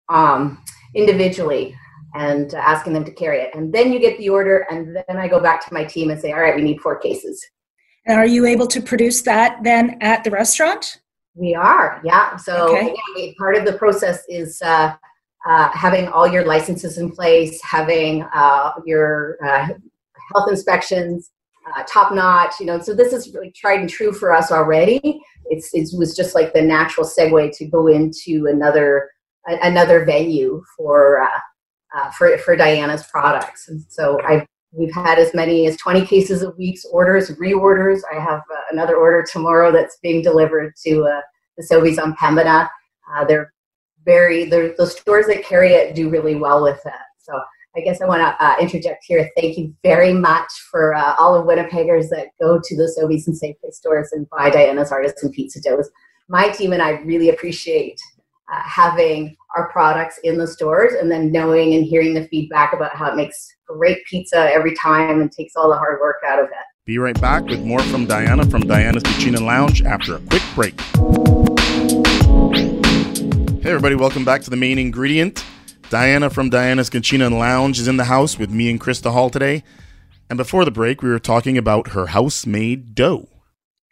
um, 0.10 0.62
individually 0.94 1.76
and 2.16 2.54
uh, 2.54 2.58
asking 2.58 2.94
them 2.94 3.06
to 3.06 3.12
carry 3.12 3.40
it. 3.40 3.52
And 3.54 3.74
then 3.74 3.92
you 3.92 4.00
get 4.00 4.18
the 4.18 4.30
order, 4.30 4.66
and 4.70 4.96
then 4.96 5.18
I 5.18 5.28
go 5.28 5.40
back 5.40 5.66
to 5.68 5.74
my 5.74 5.84
team 5.84 6.10
and 6.10 6.20
say, 6.20 6.32
all 6.32 6.42
right, 6.42 6.56
we 6.56 6.62
need 6.62 6.80
four 6.82 6.98
cases. 6.98 7.46
And 8.06 8.18
are 8.18 8.26
you 8.26 8.46
able 8.46 8.68
to 8.68 8.82
produce 8.82 9.22
that 9.24 9.64
then 9.64 9.98
at 10.02 10.24
the 10.24 10.32
restaurant? 10.32 11.02
We 11.36 11.54
are, 11.54 12.02
yeah. 12.04 12.36
So 12.38 12.74
okay. 12.74 12.96
again, 13.16 13.36
part 13.38 13.58
of 13.58 13.66
the 13.66 13.74
process 13.74 14.24
is 14.28 14.62
uh, 14.62 14.96
uh, 15.48 15.70
having 15.70 16.08
all 16.08 16.28
your 16.28 16.46
licenses 16.46 16.98
in 16.98 17.12
place, 17.12 17.62
having 17.64 18.24
uh, 18.34 18.72
your 18.86 19.38
uh, 19.46 19.68
health 20.34 20.50
inspections 20.50 21.32
uh, 21.76 21.84
top 21.84 22.14
notch. 22.14 22.60
You 22.60 22.66
know, 22.66 22.80
so 22.80 22.94
this 22.94 23.14
is 23.14 23.34
really 23.34 23.52
tried 23.52 23.82
and 23.82 23.90
true 23.90 24.12
for 24.12 24.34
us 24.34 24.52
already. 24.52 25.22
It's 25.50 25.74
it 25.74 25.90
was 25.98 26.16
just 26.16 26.34
like 26.34 26.54
the 26.54 26.62
natural 26.62 27.06
segue 27.06 27.56
to 27.58 27.66
go 27.66 27.88
into 27.88 28.48
another 28.50 29.10
another 29.46 30.04
venue 30.06 30.64
for 30.76 31.22
uh, 31.22 31.40
for, 32.18 32.38
for 32.40 32.56
Diana's 32.56 33.06
products. 33.08 33.68
And 33.70 33.84
so 33.90 34.20
I 34.24 34.46
we've 34.72 34.94
had 34.94 35.18
as 35.20 35.34
many 35.34 35.68
as 35.68 35.78
20 35.78 36.06
cases 36.06 36.44
a 36.44 36.52
week's 36.52 36.86
orders, 36.86 37.32
reorders. 37.32 38.02
I 38.14 38.20
have 38.20 38.40
uh, 38.40 38.62
another 38.72 38.96
order 38.96 39.26
tomorrow 39.30 39.72
that's 39.72 39.98
being 40.02 40.22
delivered 40.22 40.74
to 40.86 41.04
uh, 41.04 41.22
the 41.58 41.64
Sobeys 41.64 42.02
on 42.02 42.16
Pembina. 42.16 42.70
Uh, 43.14 43.26
they're 43.26 43.54
very, 44.06 44.46
they're, 44.46 44.74
the 44.78 44.88
stores 44.88 45.28
that 45.28 45.44
carry 45.44 45.74
it 45.74 45.96
do 45.96 46.10
really 46.10 46.36
well 46.36 46.64
with 46.64 46.82
that. 46.84 47.06
So 47.20 47.34
I 47.76 47.82
guess 47.82 48.02
I 48.02 48.06
want 48.06 48.22
to 48.22 48.46
uh, 48.46 48.56
interject 48.60 49.04
here. 49.06 49.30
Thank 49.36 49.58
you 49.58 49.74
very 49.84 50.14
much 50.14 50.52
for 50.72 50.94
uh, 50.94 51.16
all 51.20 51.36
of 51.36 51.46
Winnipeggers 51.46 52.10
that 52.10 52.28
go 52.42 52.60
to 52.64 52.76
the 52.76 52.92
Sobeys 52.98 53.28
and 53.28 53.40
Safeway 53.40 53.72
stores 53.72 54.10
and 54.12 54.30
buy 54.30 54.50
Diana's 54.50 54.92
Artisan 54.92 55.32
Pizza 55.32 55.62
Doughs. 55.62 55.90
My 56.30 56.50
team 56.50 56.74
and 56.74 56.82
I 56.82 57.02
really 57.02 57.30
appreciate 57.30 58.00
uh, 58.52 58.62
having 58.64 59.36
our 59.56 59.70
products 59.72 60.20
in 60.24 60.38
the 60.38 60.48
stores 60.48 60.94
and 60.94 61.12
then 61.12 61.32
knowing 61.32 61.74
and 61.76 61.84
hearing 61.86 62.14
the 62.14 62.28
feedback 62.28 62.74
about 62.74 62.96
how 62.96 63.12
it 63.12 63.16
makes 63.16 63.54
great 63.68 64.06
pizza 64.06 64.52
every 64.54 64.74
time 64.76 65.22
and 65.22 65.32
takes 65.32 65.56
all 65.56 65.70
the 65.70 65.78
hard 65.78 66.00
work 66.00 66.18
out 66.26 66.40
of 66.40 66.46
it. 66.46 66.56
Be 66.86 66.98
right 66.98 67.20
back 67.20 67.44
with 67.46 67.64
more 67.66 67.82
from 67.82 68.06
Diana 68.06 68.46
from 68.46 68.62
Diana's 68.62 69.04
Cucina 69.04 69.38
and 69.38 69.46
Lounge 69.46 69.82
after 69.84 70.16
a 70.16 70.20
quick 70.20 70.44
break. 70.56 70.80
Hey, 73.62 73.72
everybody, 73.72 73.96
welcome 73.96 74.24
back 74.24 74.42
to 74.44 74.50
the 74.50 74.56
main 74.56 74.80
ingredient. 74.80 75.44
Diana 75.90 76.30
from 76.30 76.50
Diana's 76.50 76.90
Cucina 76.90 77.28
and 77.28 77.38
Lounge 77.38 77.80
is 77.80 77.88
in 77.88 77.98
the 77.98 78.06
house 78.06 78.40
with 78.40 78.50
me 78.50 78.70
and 78.70 78.80
Krista 78.80 79.12
Hall 79.12 79.30
today. 79.30 79.64
And 80.30 80.38
before 80.38 80.64
the 80.64 80.72
break, 80.72 81.02
we 81.02 81.10
were 81.10 81.20
talking 81.20 81.58
about 81.58 81.90
her 81.90 82.08
house 82.08 82.46
made 82.46 82.96
dough. 82.96 83.28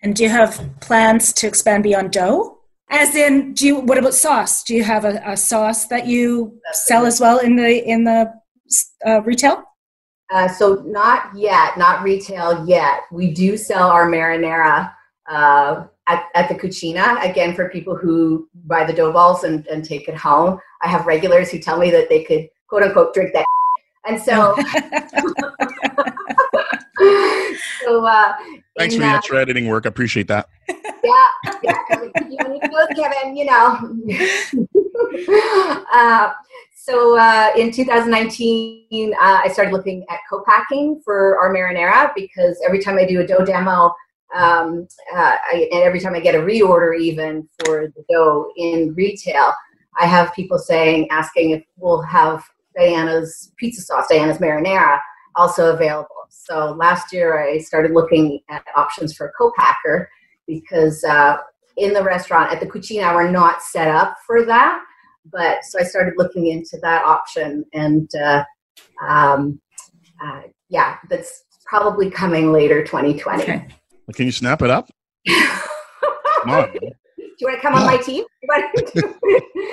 And 0.01 0.15
do 0.15 0.23
you 0.23 0.29
have 0.29 0.61
plans 0.81 1.33
to 1.33 1.47
expand 1.47 1.83
beyond 1.83 2.11
dough? 2.11 2.54
As 2.89 3.15
in, 3.15 3.53
do 3.53 3.65
you? 3.65 3.79
What 3.79 3.97
about 3.97 4.13
sauce? 4.13 4.63
Do 4.63 4.75
you 4.75 4.83
have 4.83 5.05
a, 5.05 5.21
a 5.25 5.35
sauce 5.35 5.87
that 5.87 6.05
you 6.05 6.59
sell 6.71 7.05
as 7.05 7.19
well 7.19 7.39
in 7.39 7.55
the 7.55 7.83
in 7.83 8.03
the 8.03 8.31
uh, 9.05 9.21
retail? 9.23 9.63
Uh, 10.31 10.47
so 10.47 10.75
not 10.85 11.35
yet, 11.35 11.77
not 11.77 12.03
retail 12.03 12.65
yet. 12.67 13.01
We 13.11 13.31
do 13.31 13.57
sell 13.57 13.89
our 13.89 14.07
marinara 14.09 14.91
uh, 15.29 15.85
at, 16.07 16.25
at 16.33 16.49
the 16.49 16.55
Cucina 16.55 17.23
again 17.27 17.55
for 17.55 17.69
people 17.69 17.95
who 17.95 18.47
buy 18.65 18.85
the 18.85 18.93
dough 18.93 19.11
balls 19.11 19.43
and, 19.43 19.65
and 19.67 19.83
take 19.85 20.07
it 20.07 20.15
home. 20.15 20.59
I 20.81 20.87
have 20.87 21.05
regulars 21.05 21.51
who 21.51 21.59
tell 21.59 21.77
me 21.77 21.91
that 21.91 22.09
they 22.09 22.23
could 22.23 22.47
quote 22.67 22.83
unquote 22.83 23.13
drink 23.13 23.33
that, 23.33 23.45
and 24.07 24.21
so. 24.21 24.55
so 27.83 28.05
uh, 28.05 28.33
Thanks 28.77 28.95
for 28.95 29.01
the 29.01 29.07
extra 29.07 29.41
editing 29.41 29.67
work. 29.67 29.85
I 29.85 29.89
appreciate 29.89 30.27
that. 30.27 30.49
yeah, 31.05 31.53
yeah. 31.63 31.79
You 32.29 32.59
go, 32.69 32.87
Kevin. 32.95 33.35
You 33.35 33.45
know. 33.45 34.67
uh, 35.93 36.31
so 36.85 37.17
uh, 37.17 37.51
in 37.57 37.71
2019, 37.71 39.13
uh, 39.13 39.17
I 39.19 39.47
started 39.47 39.71
looking 39.71 40.05
at 40.09 40.19
co-packing 40.29 41.01
for 41.03 41.39
our 41.39 41.51
marinara 41.51 42.13
because 42.15 42.61
every 42.63 42.79
time 42.79 42.97
I 42.99 43.05
do 43.05 43.21
a 43.21 43.27
dough 43.27 43.43
demo, 43.43 43.95
um, 44.35 44.87
uh, 45.15 45.35
I, 45.51 45.67
and 45.71 45.81
every 45.81 45.99
time 45.99 46.13
I 46.13 46.19
get 46.19 46.35
a 46.35 46.39
reorder, 46.39 46.95
even 46.99 47.47
for 47.63 47.87
the 47.87 48.03
dough 48.07 48.51
in 48.57 48.93
retail, 48.95 49.51
I 49.99 50.05
have 50.05 50.33
people 50.35 50.59
saying, 50.59 51.09
asking 51.09 51.51
if 51.51 51.63
we'll 51.77 52.01
have 52.01 52.43
Diana's 52.77 53.51
pizza 53.57 53.81
sauce, 53.81 54.07
Diana's 54.07 54.37
marinara, 54.37 54.99
also 55.35 55.73
available. 55.73 56.09
So 56.29 56.75
last 56.77 57.11
year, 57.13 57.39
I 57.39 57.57
started 57.59 57.93
looking 57.93 58.41
at 58.49 58.63
options 58.75 59.15
for 59.15 59.27
a 59.27 59.31
co-packer 59.31 60.09
because 60.47 61.03
uh, 61.03 61.37
in 61.77 61.93
the 61.93 62.03
restaurant 62.03 62.51
at 62.51 62.59
the 62.59 62.65
Cucina, 62.65 63.13
we're 63.13 63.31
not 63.31 63.61
set 63.61 63.87
up 63.87 64.15
for 64.25 64.45
that. 64.45 64.81
But 65.31 65.63
so 65.63 65.79
I 65.79 65.83
started 65.83 66.13
looking 66.17 66.47
into 66.47 66.77
that 66.83 67.03
option, 67.03 67.65
and 67.73 68.09
uh, 68.15 68.43
um, 69.03 69.59
uh, 70.23 70.41
yeah, 70.69 70.97
that's 71.09 71.45
probably 71.65 72.11
coming 72.11 72.51
later, 72.51 72.83
2020. 72.83 73.43
Okay. 73.43 73.67
Can 74.13 74.25
you 74.27 74.31
snap 74.31 74.61
it 74.61 74.69
up? 74.69 74.89
Come 75.27 76.49
on. 76.49 76.71
Do 77.17 77.45
you 77.47 77.47
want 77.47 77.57
to 77.57 77.67
come 77.67 77.75
on 77.75 77.85
my 77.85 77.97
team? 77.97 78.23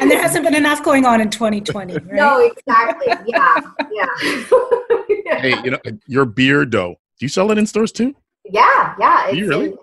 And 0.00 0.10
there 0.10 0.20
hasn't 0.20 0.44
been 0.44 0.56
enough 0.56 0.82
going 0.82 1.06
on 1.06 1.20
in 1.20 1.30
2020, 1.30 1.94
right? 1.94 2.04
No, 2.06 2.40
exactly. 2.40 3.06
Yeah, 3.24 3.60
yeah. 3.92 5.38
Hey, 5.38 5.54
you 5.62 5.70
know, 5.70 5.78
your 6.08 6.24
beer 6.24 6.64
dough. 6.64 6.96
Do 7.18 7.24
you 7.24 7.28
sell 7.28 7.52
it 7.52 7.58
in 7.58 7.66
stores 7.66 7.92
too? 7.92 8.14
Yeah, 8.44 8.94
yeah. 8.98 9.30
Do 9.30 9.36
you 9.36 9.48
really? 9.48 9.74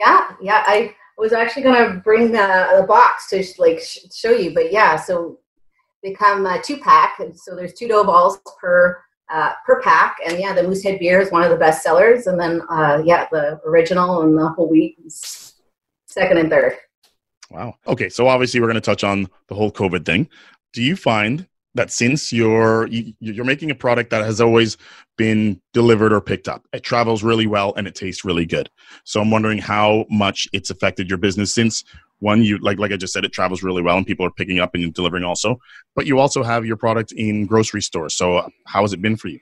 Yeah, 0.00 0.28
yeah. 0.40 0.62
I 0.66 0.94
was 1.18 1.32
actually 1.32 1.62
gonna 1.62 2.00
bring 2.04 2.32
the, 2.32 2.76
the 2.80 2.86
box 2.86 3.28
to 3.30 3.44
like 3.58 3.80
sh- 3.80 3.98
show 4.12 4.30
you, 4.30 4.52
but 4.54 4.72
yeah. 4.72 4.96
So 4.96 5.38
they 6.02 6.12
come 6.12 6.46
uh, 6.46 6.58
two 6.62 6.78
pack, 6.78 7.20
and 7.20 7.38
so 7.38 7.54
there's 7.54 7.74
two 7.74 7.88
dough 7.88 8.04
balls 8.04 8.38
per 8.60 9.02
uh, 9.32 9.52
per 9.64 9.80
pack, 9.82 10.18
and 10.26 10.38
yeah, 10.38 10.52
the 10.52 10.62
Moosehead 10.62 10.98
beer 10.98 11.20
is 11.20 11.30
one 11.32 11.42
of 11.42 11.50
the 11.50 11.56
best 11.56 11.82
sellers, 11.82 12.26
and 12.26 12.38
then 12.38 12.62
uh, 12.70 13.02
yeah, 13.04 13.26
the 13.32 13.60
original 13.66 14.22
and 14.22 14.36
the 14.36 14.48
whole 14.48 14.68
wheat 14.68 14.96
is 15.04 15.54
second 16.06 16.38
and 16.38 16.50
third. 16.50 16.76
Wow. 17.50 17.74
Okay, 17.86 18.08
so 18.08 18.26
obviously 18.26 18.60
we're 18.60 18.66
going 18.66 18.74
to 18.74 18.80
touch 18.80 19.04
on 19.04 19.28
the 19.48 19.54
whole 19.54 19.70
COVID 19.70 20.04
thing. 20.04 20.28
Do 20.72 20.82
you 20.82 20.96
find 20.96 21.46
that 21.74 21.90
since 21.90 22.32
you're 22.32 22.86
you, 22.86 23.12
you're 23.20 23.44
making 23.44 23.70
a 23.70 23.74
product 23.74 24.10
that 24.10 24.24
has 24.24 24.40
always 24.40 24.76
been 25.16 25.60
delivered 25.72 26.12
or 26.12 26.20
picked 26.20 26.48
up, 26.48 26.64
it 26.72 26.82
travels 26.82 27.22
really 27.22 27.46
well 27.46 27.72
and 27.76 27.86
it 27.86 27.94
tastes 27.94 28.24
really 28.24 28.46
good. 28.46 28.70
So 29.04 29.20
I'm 29.20 29.30
wondering 29.30 29.58
how 29.58 30.06
much 30.10 30.48
it's 30.52 30.70
affected 30.70 31.08
your 31.08 31.18
business 31.18 31.54
since 31.54 31.84
one 32.20 32.42
you 32.42 32.58
like 32.58 32.78
like 32.78 32.92
I 32.92 32.96
just 32.96 33.12
said 33.12 33.24
it 33.24 33.32
travels 33.32 33.62
really 33.62 33.82
well 33.82 33.96
and 33.96 34.06
people 34.06 34.24
are 34.24 34.30
picking 34.30 34.60
up 34.60 34.74
and 34.74 34.94
delivering 34.94 35.24
also, 35.24 35.58
but 35.94 36.06
you 36.06 36.18
also 36.18 36.42
have 36.42 36.64
your 36.64 36.76
product 36.76 37.12
in 37.12 37.46
grocery 37.46 37.82
stores. 37.82 38.14
So 38.14 38.38
uh, 38.38 38.48
how 38.66 38.82
has 38.82 38.92
it 38.92 39.02
been 39.02 39.16
for 39.16 39.28
you? 39.28 39.40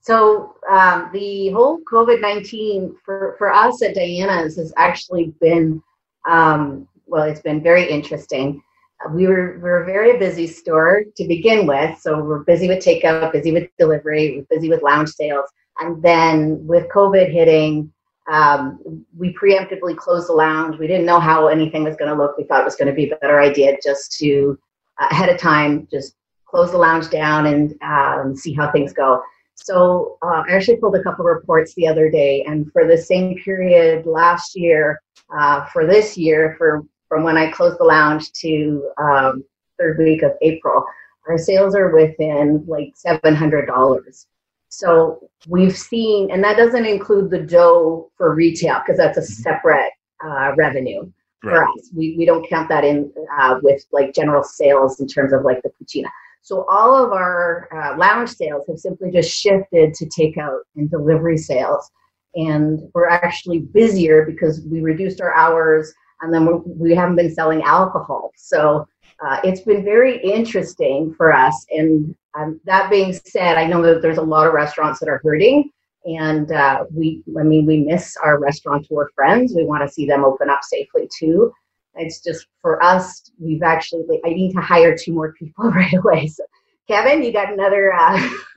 So 0.00 0.54
um, 0.70 1.10
the 1.12 1.50
whole 1.50 1.80
COVID 1.90 2.20
nineteen 2.20 2.96
for 3.04 3.36
for 3.38 3.52
us 3.52 3.82
at 3.82 3.94
Diana's 3.94 4.56
has 4.56 4.72
actually 4.76 5.34
been 5.40 5.82
um, 6.28 6.88
well, 7.06 7.22
it's 7.24 7.40
been 7.40 7.62
very 7.62 7.88
interesting. 7.88 8.62
We 9.12 9.26
were 9.26 9.58
we're 9.62 9.82
a 9.82 9.86
very 9.86 10.18
busy 10.18 10.46
store 10.46 11.04
to 11.16 11.28
begin 11.28 11.66
with, 11.66 11.98
so 12.00 12.22
we're 12.22 12.44
busy 12.44 12.66
with 12.66 12.84
takeout, 12.84 13.32
busy 13.32 13.52
with 13.52 13.68
delivery, 13.78 14.36
we're 14.36 14.56
busy 14.56 14.68
with 14.68 14.82
lounge 14.82 15.10
sales, 15.10 15.48
and 15.80 16.02
then 16.02 16.66
with 16.66 16.88
COVID 16.88 17.30
hitting, 17.30 17.92
um, 18.30 19.04
we 19.16 19.34
preemptively 19.34 19.96
closed 19.96 20.28
the 20.28 20.32
lounge. 20.32 20.78
We 20.78 20.86
didn't 20.86 21.06
know 21.06 21.20
how 21.20 21.48
anything 21.48 21.84
was 21.84 21.96
going 21.96 22.10
to 22.10 22.16
look. 22.16 22.36
We 22.36 22.44
thought 22.44 22.62
it 22.62 22.64
was 22.64 22.76
going 22.76 22.88
to 22.88 22.94
be 22.94 23.10
a 23.10 23.16
better 23.16 23.40
idea 23.40 23.76
just 23.82 24.18
to 24.18 24.58
uh, 24.98 25.08
ahead 25.10 25.28
of 25.28 25.38
time 25.38 25.86
just 25.90 26.16
close 26.46 26.70
the 26.70 26.78
lounge 26.78 27.10
down 27.10 27.46
and 27.46 27.74
um, 27.82 28.34
see 28.34 28.52
how 28.52 28.72
things 28.72 28.92
go. 28.92 29.22
So 29.54 30.18
uh, 30.22 30.44
I 30.48 30.52
actually 30.52 30.76
pulled 30.76 30.96
a 30.96 31.02
couple 31.02 31.26
of 31.26 31.34
reports 31.34 31.74
the 31.74 31.86
other 31.86 32.10
day, 32.10 32.44
and 32.44 32.70
for 32.72 32.86
the 32.86 32.96
same 32.96 33.36
period 33.38 34.06
last 34.06 34.54
year, 34.54 35.00
uh, 35.36 35.64
for 35.66 35.86
this 35.86 36.16
year, 36.16 36.54
for 36.58 36.84
from 37.08 37.22
when 37.22 37.36
I 37.36 37.50
closed 37.50 37.78
the 37.78 37.84
lounge 37.84 38.32
to 38.32 38.90
um, 38.98 39.44
third 39.78 39.98
week 39.98 40.22
of 40.22 40.32
April, 40.42 40.84
our 41.28 41.38
sales 41.38 41.74
are 41.74 41.94
within 41.94 42.64
like 42.66 42.92
seven 42.94 43.34
hundred 43.34 43.66
dollars. 43.66 44.26
So 44.68 45.28
we've 45.48 45.76
seen, 45.76 46.30
and 46.30 46.42
that 46.44 46.56
doesn't 46.56 46.86
include 46.86 47.30
the 47.30 47.38
dough 47.38 48.10
for 48.16 48.34
retail 48.34 48.80
because 48.80 48.98
that's 48.98 49.18
a 49.18 49.22
separate 49.22 49.92
uh, 50.24 50.52
revenue 50.56 51.10
for 51.40 51.64
us. 51.64 51.90
We, 51.94 52.16
we 52.18 52.24
don't 52.24 52.48
count 52.48 52.68
that 52.68 52.84
in 52.84 53.12
uh, 53.38 53.60
with 53.62 53.84
like 53.92 54.14
general 54.14 54.42
sales 54.42 55.00
in 55.00 55.06
terms 55.06 55.32
of 55.32 55.42
like 55.42 55.62
the 55.62 55.70
cucina. 55.70 56.08
So 56.42 56.64
all 56.68 56.94
of 56.94 57.12
our 57.12 57.68
uh, 57.72 57.96
lounge 57.96 58.30
sales 58.30 58.64
have 58.68 58.78
simply 58.78 59.10
just 59.10 59.30
shifted 59.30 59.94
to 59.94 60.06
takeout 60.06 60.60
and 60.76 60.90
delivery 60.90 61.38
sales. 61.38 61.90
And 62.34 62.90
we're 62.94 63.08
actually 63.08 63.60
busier 63.60 64.26
because 64.26 64.60
we 64.70 64.80
reduced 64.80 65.20
our 65.20 65.34
hours 65.34 65.92
and 66.20 66.32
then 66.32 66.46
we're, 66.46 66.94
haven't 66.94 67.16
been 67.16 67.34
selling 67.34 67.62
alcohol. 67.62 68.30
So 68.36 68.86
uh, 69.24 69.40
it's 69.44 69.60
been 69.62 69.84
very 69.84 70.18
interesting 70.22 71.14
for 71.14 71.32
us. 71.32 71.66
And 71.70 72.14
um, 72.38 72.60
that 72.64 72.90
being 72.90 73.12
said, 73.12 73.56
I 73.56 73.66
know 73.66 73.82
that 73.82 74.02
there's 74.02 74.18
a 74.18 74.22
lot 74.22 74.46
of 74.46 74.52
restaurants 74.52 75.00
that 75.00 75.08
are 75.08 75.20
hurting. 75.24 75.70
And 76.04 76.52
uh, 76.52 76.84
we, 76.92 77.22
I 77.38 77.42
mean, 77.42 77.66
we 77.66 77.78
miss 77.78 78.16
our 78.22 78.38
restaurateur 78.38 79.10
friends. 79.14 79.54
We 79.56 79.64
want 79.64 79.86
to 79.86 79.92
see 79.92 80.06
them 80.06 80.24
open 80.24 80.48
up 80.50 80.60
safely 80.62 81.08
too. 81.18 81.52
It's 81.96 82.20
just 82.20 82.46
for 82.60 82.82
us, 82.82 83.30
we've 83.40 83.62
actually, 83.62 84.04
like, 84.08 84.20
I 84.24 84.28
need 84.28 84.52
to 84.52 84.60
hire 84.60 84.96
two 84.96 85.12
more 85.12 85.32
people 85.32 85.64
right 85.70 85.92
away. 85.94 86.28
So, 86.28 86.44
Kevin, 86.88 87.22
you 87.22 87.32
got 87.32 87.52
another 87.52 87.92
uh, 87.92 88.20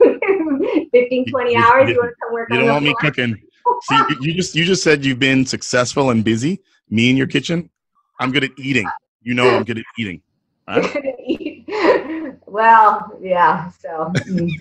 15, 0.92 1.26
20 1.30 1.56
hours? 1.56 1.88
you- 1.88 1.94
You 1.94 2.00
want 2.00 2.10
to 2.10 2.16
come 2.22 2.32
work 2.32 2.48
You 2.50 2.56
on 2.58 2.64
don't 2.66 2.72
want 2.74 2.84
me 2.84 2.94
cooking. 3.00 3.36
See, 3.82 3.96
you- 3.96 4.16
you 4.20 4.34
just 4.34 4.54
you 4.54 4.64
just 4.64 4.82
said 4.82 5.04
you've 5.04 5.18
been 5.18 5.44
successful 5.46 6.10
and 6.10 6.22
busy. 6.24 6.60
Me 6.90 7.10
in 7.10 7.16
your 7.16 7.26
kitchen. 7.26 7.70
I'm 8.20 8.32
good 8.32 8.44
at 8.44 8.50
eating. 8.58 8.86
You 9.22 9.34
know 9.34 9.48
I'm 9.48 9.64
good 9.64 9.78
at 9.78 9.84
eating. 9.98 10.22
Huh? 10.68 10.86
well, 12.46 13.18
yeah. 13.20 13.70
So, 13.70 14.12
mm. 14.14 14.52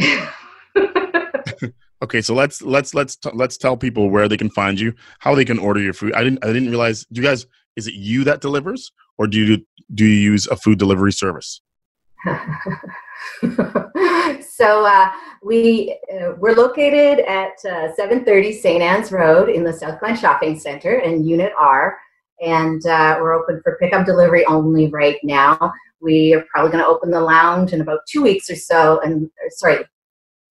Okay, 2.04 2.20
so 2.20 2.34
let's 2.34 2.60
let's 2.60 2.94
let's 2.94 3.16
t- 3.16 3.30
let's 3.32 3.56
tell 3.56 3.78
people 3.78 4.10
where 4.10 4.28
they 4.28 4.36
can 4.36 4.50
find 4.50 4.78
you, 4.78 4.92
how 5.20 5.34
they 5.34 5.44
can 5.46 5.58
order 5.58 5.80
your 5.80 5.94
food. 5.94 6.12
I 6.12 6.22
didn't 6.22 6.44
I 6.44 6.48
didn't 6.48 6.68
realize. 6.68 7.06
Do 7.10 7.22
you 7.22 7.26
guys? 7.26 7.46
Is 7.76 7.86
it 7.86 7.94
you 7.94 8.24
that 8.24 8.42
delivers, 8.42 8.92
or 9.16 9.26
do 9.26 9.38
you 9.40 9.64
do 9.94 10.04
you 10.04 10.30
use 10.32 10.46
a 10.46 10.56
food 10.56 10.78
delivery 10.78 11.12
service? 11.12 11.62
so 14.56 14.84
uh, 14.86 15.10
we 15.42 15.98
uh, 16.12 16.32
we're 16.38 16.54
located 16.54 17.24
at 17.26 17.52
uh, 17.64 17.92
730 17.94 18.52
St. 18.52 18.82
Anne's 18.82 19.10
Road 19.10 19.48
in 19.48 19.64
the 19.64 19.72
South 19.72 19.98
Glen 20.00 20.16
Shopping 20.16 20.58
Center 20.58 21.00
in 21.00 21.24
Unit 21.24 21.52
R, 21.58 21.98
and 22.40 22.84
uh, 22.86 23.18
we're 23.20 23.34
open 23.34 23.60
for 23.62 23.78
pickup 23.80 24.06
delivery 24.06 24.44
only 24.46 24.88
right 24.88 25.18
now. 25.22 25.72
We 26.00 26.34
are 26.34 26.44
probably 26.50 26.72
going 26.72 26.84
to 26.84 26.90
open 26.90 27.10
the 27.10 27.20
lounge 27.20 27.72
in 27.72 27.80
about 27.80 28.00
two 28.08 28.22
weeks 28.22 28.48
or 28.50 28.56
so. 28.56 29.00
And 29.00 29.24
or, 29.24 29.50
sorry, 29.50 29.84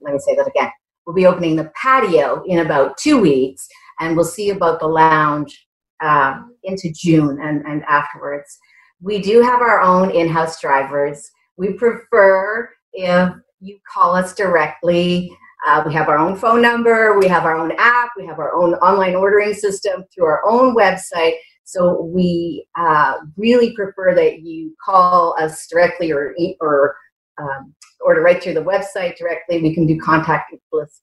let 0.01 0.13
me 0.13 0.19
say 0.19 0.35
that 0.35 0.47
again. 0.47 0.71
We'll 1.05 1.15
be 1.15 1.27
opening 1.27 1.55
the 1.55 1.71
patio 1.79 2.43
in 2.47 2.59
about 2.59 2.97
two 2.97 3.19
weeks, 3.19 3.67
and 3.99 4.15
we'll 4.15 4.25
see 4.25 4.49
about 4.49 4.79
the 4.79 4.87
lounge 4.87 5.65
uh, 6.01 6.41
into 6.63 6.91
June 6.91 7.39
and, 7.41 7.65
and 7.65 7.83
afterwards 7.83 8.59
we 9.03 9.21
do 9.21 9.41
have 9.41 9.61
our 9.61 9.81
own 9.81 10.09
in-house 10.11 10.61
drivers. 10.61 11.29
We 11.57 11.73
prefer 11.73 12.69
if 12.93 13.33
you 13.63 13.79
call 13.91 14.15
us 14.15 14.35
directly. 14.35 15.35
Uh, 15.65 15.83
we 15.87 15.93
have 15.93 16.09
our 16.09 16.17
own 16.17 16.35
phone 16.35 16.61
number. 16.61 17.17
We 17.17 17.27
have 17.27 17.45
our 17.45 17.57
own 17.57 17.71
app. 17.77 18.09
We 18.17 18.25
have 18.25 18.39
our 18.39 18.53
own 18.53 18.73
online 18.75 19.15
ordering 19.15 19.53
system 19.53 20.03
through 20.13 20.25
our 20.25 20.41
own 20.45 20.75
website. 20.75 21.35
So 21.63 22.01
we 22.01 22.65
uh, 22.77 23.19
really 23.37 23.73
prefer 23.73 24.13
that 24.15 24.41
you 24.41 24.75
call 24.83 25.35
us 25.39 25.65
directly 25.67 26.11
or 26.11 26.35
or 26.59 26.95
um, 27.41 27.73
order 28.01 28.21
right 28.21 28.43
through 28.43 28.55
the 28.55 28.63
website 28.63 29.17
directly. 29.17 29.61
We 29.61 29.73
can 29.73 29.87
do 29.87 29.97
contactless 29.97 30.99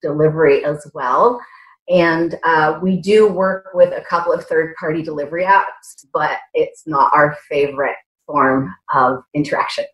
delivery 0.00 0.64
as 0.64 0.90
well. 0.94 1.38
And 1.90 2.38
uh, 2.44 2.78
we 2.82 2.96
do 3.00 3.28
work 3.28 3.68
with 3.74 3.92
a 3.92 4.04
couple 4.08 4.32
of 4.32 4.44
third 4.44 4.74
party 4.76 5.02
delivery 5.02 5.44
apps, 5.44 6.06
but 6.12 6.38
it's 6.54 6.86
not 6.86 7.10
our 7.14 7.36
favorite 7.48 7.96
form 8.26 8.74
of 8.92 9.22
interaction. 9.34 9.84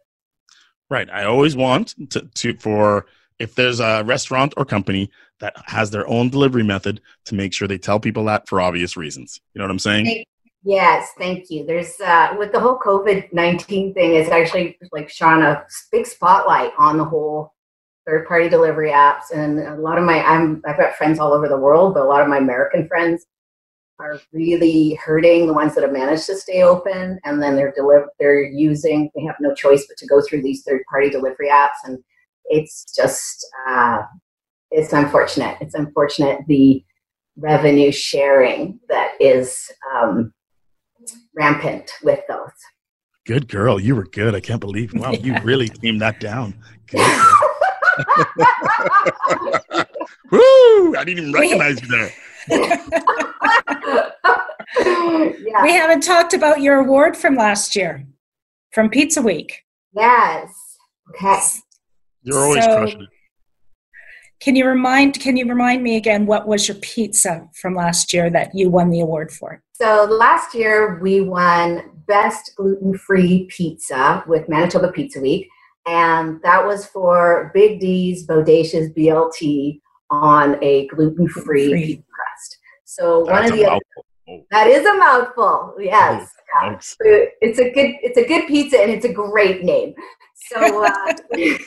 Right. 0.91 1.09
I 1.11 1.25
always 1.25 1.57
want 1.57 1.95
to, 2.11 2.21
to 2.23 2.57
for 2.59 3.07
if 3.39 3.55
there's 3.55 3.81
a 3.81 4.03
restaurant 4.05 4.55
or 4.57 4.65
company 4.65 5.11
that 5.41 5.55
has 5.67 5.91
their 5.91 6.07
own 6.07 6.31
delivery 6.31 6.63
method 6.63 7.01
to 7.27 7.35
make 7.35 7.53
sure 7.53 7.67
they 7.67 7.79
tell 7.79 7.99
people 7.99 8.25
that 8.27 8.49
for 8.49 8.61
obvious 8.61 8.97
reasons. 8.97 9.41
You 9.53 9.59
know 9.59 9.65
what 9.65 9.73
I'm 9.73 9.79
saying? 9.79 10.25
Yes, 10.63 11.11
thank 11.19 11.51
you. 11.51 11.67
There's 11.67 12.01
uh, 12.01 12.35
with 12.39 12.53
the 12.53 12.61
whole 12.61 12.79
COVID 12.79 13.33
nineteen 13.33 13.93
thing, 13.93 14.15
it's 14.15 14.31
actually 14.31 14.79
like 14.93 15.11
shone 15.11 15.43
a 15.43 15.67
big 15.93 16.07
spotlight 16.07 16.73
on 16.79 16.97
the 16.97 17.05
whole 17.05 17.53
third 18.07 18.27
party 18.27 18.49
delivery 18.49 18.91
apps, 18.91 19.31
and 19.35 19.59
a 19.61 19.75
lot 19.77 19.99
of 19.99 20.05
my 20.05 20.23
I'm 20.23 20.63
I've 20.67 20.79
got 20.79 20.95
friends 20.95 21.19
all 21.19 21.35
over 21.35 21.49
the 21.49 21.59
world, 21.59 21.95
but 21.95 22.05
a 22.05 22.09
lot 22.09 22.23
of 22.23 22.29
my 22.29 22.39
American 22.39 22.89
friends 22.89 23.27
are 23.99 24.21
really 24.33 24.95
hurting. 24.95 25.47
The 25.47 25.53
ones 25.53 25.75
that 25.75 25.83
have 25.83 25.93
managed 25.93 26.27
to 26.27 26.37
stay 26.37 26.63
open, 26.63 27.19
and 27.25 27.43
then 27.43 27.57
they're 27.57 27.73
deliver 27.73 28.09
they're 28.19 28.43
using 28.43 29.11
they 29.15 29.23
have 29.23 29.37
no 29.41 29.55
choice 29.55 29.87
but 29.87 29.97
to 29.99 30.07
go 30.07 30.21
through 30.21 30.43
these 30.43 30.63
third 30.63 30.83
party 30.91 31.11
delivery 31.11 31.49
apps, 31.49 31.79
and 31.85 31.99
it's 32.47 32.85
just 32.95 33.47
uh, 33.69 34.03
it's 34.71 34.93
unfortunate. 34.93 35.59
It's 35.61 35.75
unfortunate 35.75 36.41
the 36.49 36.85
revenue 37.37 37.93
sharing 37.93 38.81
that 38.89 39.13
is 39.21 39.71
um, 39.95 40.33
rampant 41.35 41.91
with 42.03 42.21
those. 42.29 42.53
Good 43.27 43.49
girl. 43.49 43.81
You 43.81 43.97
were 43.97 44.05
good. 44.05 44.35
I 44.35 44.41
can't 44.41 44.61
believe. 44.61 44.93
Wow, 44.95 45.13
you 45.13 45.37
really 45.43 45.69
teamed 45.69 46.01
that 46.03 46.21
down. 46.21 46.55
Woo! 50.31 50.97
I 50.97 51.05
didn't 51.05 51.21
even 51.21 51.33
recognize 51.33 51.81
you 51.81 51.89
there. 51.89 52.11
Yeah. 52.49 52.81
We 55.63 55.73
haven't 55.73 56.03
talked 56.03 56.35
about 56.35 56.61
your 56.61 56.81
award 56.81 57.17
from 57.17 57.37
last 57.37 57.77
year, 57.77 58.05
from 58.73 58.91
Pizza 58.91 59.23
Week. 59.23 59.63
Yes. 59.95 60.53
Okay. 61.11 61.39
You're 62.23 62.39
always 62.39 62.65
so, 62.65 62.77
crushing 62.77 63.03
it. 63.03 63.09
Can 64.41 64.57
you 64.57 64.67
remind 64.67 65.21
Can 65.21 65.37
you 65.37 65.47
remind 65.47 65.83
me 65.83 65.97
again 65.97 66.27
what 66.27 66.47
was 66.47 66.69
your 66.69 66.77
pizza 66.79 67.49
from 67.55 67.75
last 67.75 68.13
year 68.13 68.31
that 68.31 68.51
you 68.55 68.69
won 68.69 68.91
the 68.91 69.01
award 69.01 69.31
for? 69.31 69.63
So 69.73 70.05
last 70.05 70.55
year 70.55 70.99
we 71.01 71.21
won 71.21 71.91
best 72.07 72.53
gluten 72.57 72.99
free 72.99 73.47
pizza 73.49 74.25
with 74.27 74.49
Manitoba 74.49 74.93
Pizza 74.93 75.21
Week, 75.21 75.49
and 75.87 76.41
that 76.43 76.67
was 76.67 76.87
for 76.87 77.51
Big 77.55 77.81
D's 77.81 78.27
Bodacious 78.27 78.95
BLT 78.95 79.81
on 80.11 80.63
a 80.63 80.87
gluten 80.89 81.29
free 81.29 81.75
pizza 81.75 82.03
crust. 82.11 82.24
So 82.97 83.25
That's 83.25 83.51
one 83.51 83.53
of 83.53 83.59
the 83.59 83.67
other, 83.67 83.81
oh. 84.29 84.45
that 84.51 84.67
is 84.69 84.87
a 84.87 84.95
mouthful. 84.95 85.75
Yes, 85.81 86.31
oh, 86.63 86.79
it's 87.41 87.59
a 87.59 87.71
good 87.71 87.97
it's 88.03 88.19
a 88.19 88.27
good 88.27 88.47
pizza 88.47 88.81
and 88.81 88.91
it's 88.91 89.05
a 89.05 89.13
great 89.13 89.65
name. 89.65 89.95
So. 90.51 90.85
Uh, 90.85 91.15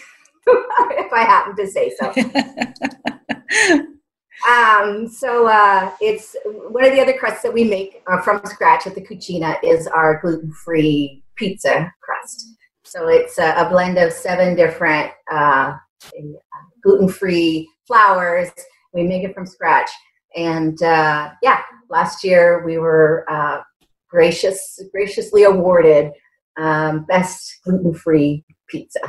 if 0.48 1.14
I 1.14 1.22
happen 1.22 1.56
to 1.56 1.68
say 1.68 1.94
so. 2.00 2.08
um, 4.50 5.08
so 5.08 5.48
uh, 5.48 5.92
it's 6.02 6.36
one 6.46 6.86
of 6.86 6.92
the 6.92 7.02
other 7.02 7.18
crusts 7.18 7.44
that 7.44 7.54
we 7.54 7.64
make 7.64 8.02
uh, 8.08 8.22
from 8.22 8.42
scratch 8.46 8.88
at 8.88 8.96
the 8.96 9.02
Cucina 9.02 9.58
is 9.64 9.88
our 9.88 10.20
gluten-free 10.22 11.24
pizza 11.36 11.94
crust. 12.02 12.56
So 12.84 13.08
it's 13.08 13.38
a, 13.38 13.54
a 13.56 13.70
blend 13.70 13.98
of 13.98 14.14
seven 14.14 14.56
different 14.56 15.12
uh, 15.32 15.74
gluten-free 16.84 17.70
flours. 17.86 18.50
We 18.94 19.04
make 19.04 19.24
it 19.24 19.34
from 19.34 19.46
scratch, 19.46 19.90
and 20.38 20.82
uh, 20.84 21.32
yeah, 21.42 21.62
last 21.90 22.24
year 22.24 22.64
we 22.66 22.78
were 22.78 23.26
uh, 23.30 23.62
gracious 24.10 24.80
graciously 24.92 25.44
awarded 25.44 26.12
um, 26.58 27.06
best 27.06 27.60
gluten-free 27.64 28.44
pizza. 28.70 29.00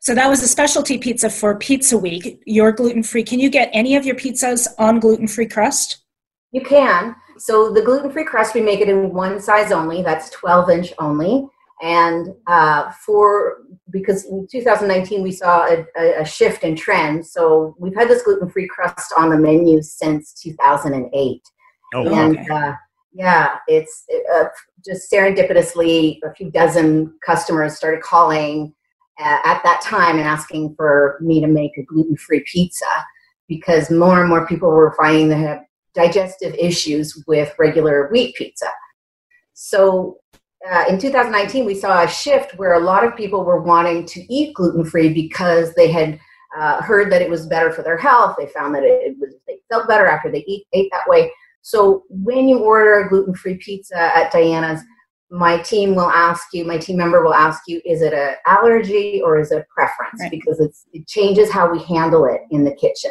So 0.00 0.14
that 0.14 0.28
was 0.28 0.42
a 0.42 0.48
specialty 0.48 0.98
pizza 0.98 1.28
for 1.28 1.56
Pizza 1.58 1.98
Week. 1.98 2.40
You're 2.46 2.72
gluten 2.72 3.02
free. 3.02 3.22
Can 3.22 3.40
you 3.40 3.50
get 3.50 3.70
any 3.72 3.96
of 3.96 4.06
your 4.06 4.14
pizzas 4.14 4.66
on 4.78 5.00
gluten 5.00 5.28
free 5.28 5.46
crust? 5.46 6.04
You 6.52 6.62
can. 6.62 7.14
So 7.38 7.72
the 7.72 7.82
gluten 7.82 8.10
free 8.10 8.24
crust, 8.24 8.54
we 8.54 8.60
make 8.60 8.80
it 8.80 8.88
in 8.88 9.12
one 9.12 9.40
size 9.40 9.72
only. 9.72 10.02
That's 10.02 10.30
12 10.30 10.70
inch 10.70 10.92
only. 10.98 11.48
And 11.82 12.28
uh, 12.46 12.90
for 12.92 13.58
because 13.90 14.24
in 14.24 14.46
2019 14.50 15.22
we 15.22 15.32
saw 15.32 15.66
a, 15.66 15.86
a, 16.20 16.24
shift 16.24 16.64
in 16.64 16.74
trend. 16.74 17.26
So 17.26 17.76
we've 17.78 17.94
had 17.94 18.08
this 18.08 18.22
gluten 18.22 18.48
free 18.48 18.66
crust 18.66 19.12
on 19.16 19.30
the 19.30 19.36
menu 19.36 19.82
since 19.82 20.32
2008. 20.40 21.42
Oh, 21.94 22.14
and 22.14 22.38
okay. 22.38 22.48
uh, 22.50 22.72
yeah, 23.12 23.56
it's 23.68 24.06
uh, 24.34 24.44
just 24.84 25.10
serendipitously 25.12 26.18
a 26.24 26.34
few 26.34 26.50
dozen 26.50 27.14
customers 27.24 27.76
started 27.76 28.02
calling 28.02 28.74
at 29.18 29.62
that 29.64 29.80
time 29.80 30.18
and 30.18 30.28
asking 30.28 30.74
for 30.76 31.18
me 31.20 31.40
to 31.40 31.46
make 31.46 31.76
a 31.78 31.82
gluten-free 31.82 32.44
pizza 32.46 32.84
because 33.48 33.90
more 33.90 34.20
and 34.20 34.28
more 34.28 34.46
people 34.46 34.68
were 34.68 34.94
finding 34.94 35.28
they 35.28 35.36
have 35.36 35.62
digestive 35.94 36.54
issues 36.54 37.22
with 37.26 37.54
regular 37.58 38.08
wheat 38.08 38.34
pizza. 38.34 38.68
So 39.54 40.18
uh, 40.70 40.84
in 40.88 40.98
2019, 40.98 41.64
we 41.64 41.74
saw 41.74 42.02
a 42.02 42.08
shift 42.08 42.56
where 42.58 42.74
a 42.74 42.80
lot 42.80 43.04
of 43.04 43.16
people 43.16 43.44
were 43.44 43.60
wanting 43.60 44.04
to 44.06 44.20
eat 44.32 44.54
gluten-free 44.54 45.12
because 45.12 45.74
they 45.74 45.90
had 45.90 46.18
uh, 46.56 46.82
heard 46.82 47.10
that 47.12 47.22
it 47.22 47.30
was 47.30 47.46
better 47.46 47.70
for 47.70 47.82
their 47.82 47.98
health. 47.98 48.36
They 48.38 48.46
found 48.46 48.74
that 48.74 48.82
it, 48.82 49.16
was 49.18 49.34
they 49.46 49.58
felt 49.70 49.88
better 49.88 50.06
after 50.06 50.30
they 50.30 50.44
eat, 50.46 50.66
ate 50.72 50.90
that 50.92 51.08
way. 51.08 51.30
So 51.62 52.04
when 52.08 52.48
you 52.48 52.58
order 52.58 53.00
a 53.00 53.08
gluten-free 53.08 53.56
pizza 53.56 53.98
at 54.16 54.32
Diana's, 54.32 54.80
my 55.30 55.58
team 55.58 55.94
will 55.94 56.10
ask 56.10 56.48
you, 56.52 56.64
my 56.64 56.78
team 56.78 56.96
member 56.96 57.22
will 57.22 57.34
ask 57.34 57.62
you, 57.66 57.80
is 57.84 58.00
it 58.00 58.12
an 58.12 58.34
allergy 58.46 59.20
or 59.22 59.38
is 59.38 59.50
it 59.50 59.58
a 59.58 59.66
preference? 59.74 60.20
Right. 60.20 60.30
Because 60.30 60.60
it 60.60 61.06
changes 61.08 61.50
how 61.50 61.70
we 61.70 61.82
handle 61.82 62.24
it 62.26 62.42
in 62.50 62.64
the 62.64 62.74
kitchen. 62.74 63.10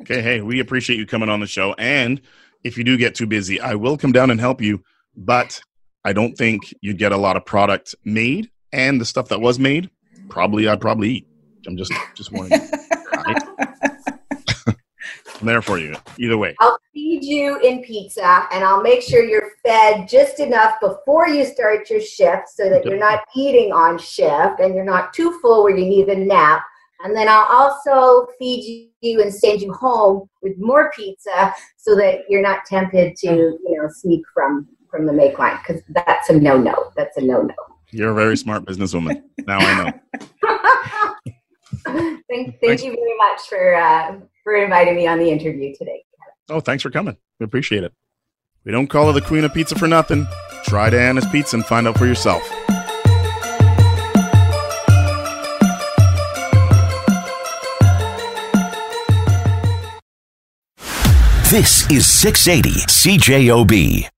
Okay, 0.00 0.20
hey, 0.20 0.40
we 0.40 0.60
appreciate 0.60 0.98
you 0.98 1.06
coming 1.06 1.28
on 1.28 1.40
the 1.40 1.46
show, 1.46 1.74
and 1.74 2.20
if 2.64 2.78
you 2.78 2.84
do 2.84 2.96
get 2.96 3.14
too 3.14 3.26
busy, 3.26 3.60
I 3.60 3.74
will 3.74 3.96
come 3.96 4.12
down 4.12 4.30
and 4.30 4.40
help 4.40 4.60
you, 4.60 4.82
but 5.16 5.60
I 6.04 6.12
don't 6.12 6.36
think 6.36 6.74
you'd 6.80 6.98
get 6.98 7.12
a 7.12 7.16
lot 7.16 7.36
of 7.36 7.44
product 7.44 7.94
made, 8.04 8.50
and 8.72 9.00
the 9.00 9.04
stuff 9.04 9.28
that 9.28 9.40
was 9.40 9.58
made, 9.58 9.90
probably 10.28 10.68
I'd 10.68 10.80
probably 10.80 11.10
eat. 11.10 11.28
I'm 11.66 11.76
just 11.76 11.92
just 12.14 12.32
warning. 12.32 12.60
I'm 15.42 15.46
there 15.46 15.62
for 15.62 15.78
you 15.78 15.96
either 16.18 16.38
way. 16.38 16.54
I'll 16.60 16.78
feed 16.94 17.24
you 17.24 17.58
in 17.60 17.82
pizza 17.82 18.46
and 18.52 18.62
I'll 18.64 18.80
make 18.80 19.02
sure 19.02 19.24
you're 19.24 19.50
fed 19.64 20.08
just 20.08 20.38
enough 20.38 20.74
before 20.80 21.28
you 21.28 21.44
start 21.44 21.90
your 21.90 22.00
shift 22.00 22.48
so 22.48 22.70
that 22.70 22.84
you're 22.84 22.96
not 22.96 23.24
eating 23.34 23.72
on 23.72 23.98
shift 23.98 24.60
and 24.60 24.72
you're 24.74 24.84
not 24.84 25.12
too 25.12 25.36
full 25.42 25.64
where 25.64 25.76
you 25.76 25.84
need 25.84 26.08
a 26.08 26.16
nap. 26.16 26.62
And 27.04 27.16
then 27.16 27.28
I'll 27.28 27.46
also 27.50 28.26
feed 28.38 28.90
you 29.00 29.20
and 29.20 29.32
send 29.32 29.60
you 29.60 29.72
home 29.72 30.28
with 30.42 30.54
more 30.58 30.92
pizza 30.94 31.54
so 31.76 31.96
that 31.96 32.20
you're 32.28 32.42
not 32.42 32.64
tempted 32.64 33.16
to, 33.16 33.28
you 33.28 33.76
know, 33.76 33.88
sneak 33.88 34.22
from 34.32 34.68
from 34.90 35.06
the 35.06 35.12
make 35.12 35.38
line 35.38 35.58
because 35.66 35.82
that's 35.88 36.28
a 36.28 36.38
no 36.38 36.56
no. 36.58 36.92
That's 36.96 37.16
a 37.16 37.22
no 37.22 37.42
no. 37.42 37.54
You're 37.90 38.10
a 38.10 38.14
very 38.14 38.36
smart 38.36 38.64
businesswoman. 38.64 39.22
Now 39.46 39.58
I 39.58 39.84
know. 39.84 39.92
thank, 42.30 42.60
thank 42.60 42.84
you 42.84 42.92
very 42.92 43.16
much 43.18 43.40
for 43.48 43.74
uh, 43.74 44.20
for 44.44 44.54
inviting 44.56 44.96
me 44.96 45.06
on 45.06 45.18
the 45.18 45.30
interview 45.30 45.74
today. 45.76 46.04
Oh, 46.48 46.60
thanks 46.60 46.82
for 46.82 46.90
coming. 46.90 47.16
We 47.40 47.44
appreciate 47.44 47.84
it. 47.84 47.92
We 48.64 48.72
don't 48.72 48.86
call 48.86 49.06
her 49.06 49.12
the 49.12 49.26
queen 49.26 49.44
of 49.44 49.52
pizza 49.52 49.74
for 49.76 49.88
nothing. 49.88 50.26
Try 50.64 50.90
Diana's 50.90 51.26
Pizza 51.26 51.56
and 51.56 51.66
find 51.66 51.88
out 51.88 51.98
for 51.98 52.06
yourself. 52.06 52.48
This 61.52 61.84
is 61.90 62.06
680 62.06 62.86
CJOB. 62.86 64.12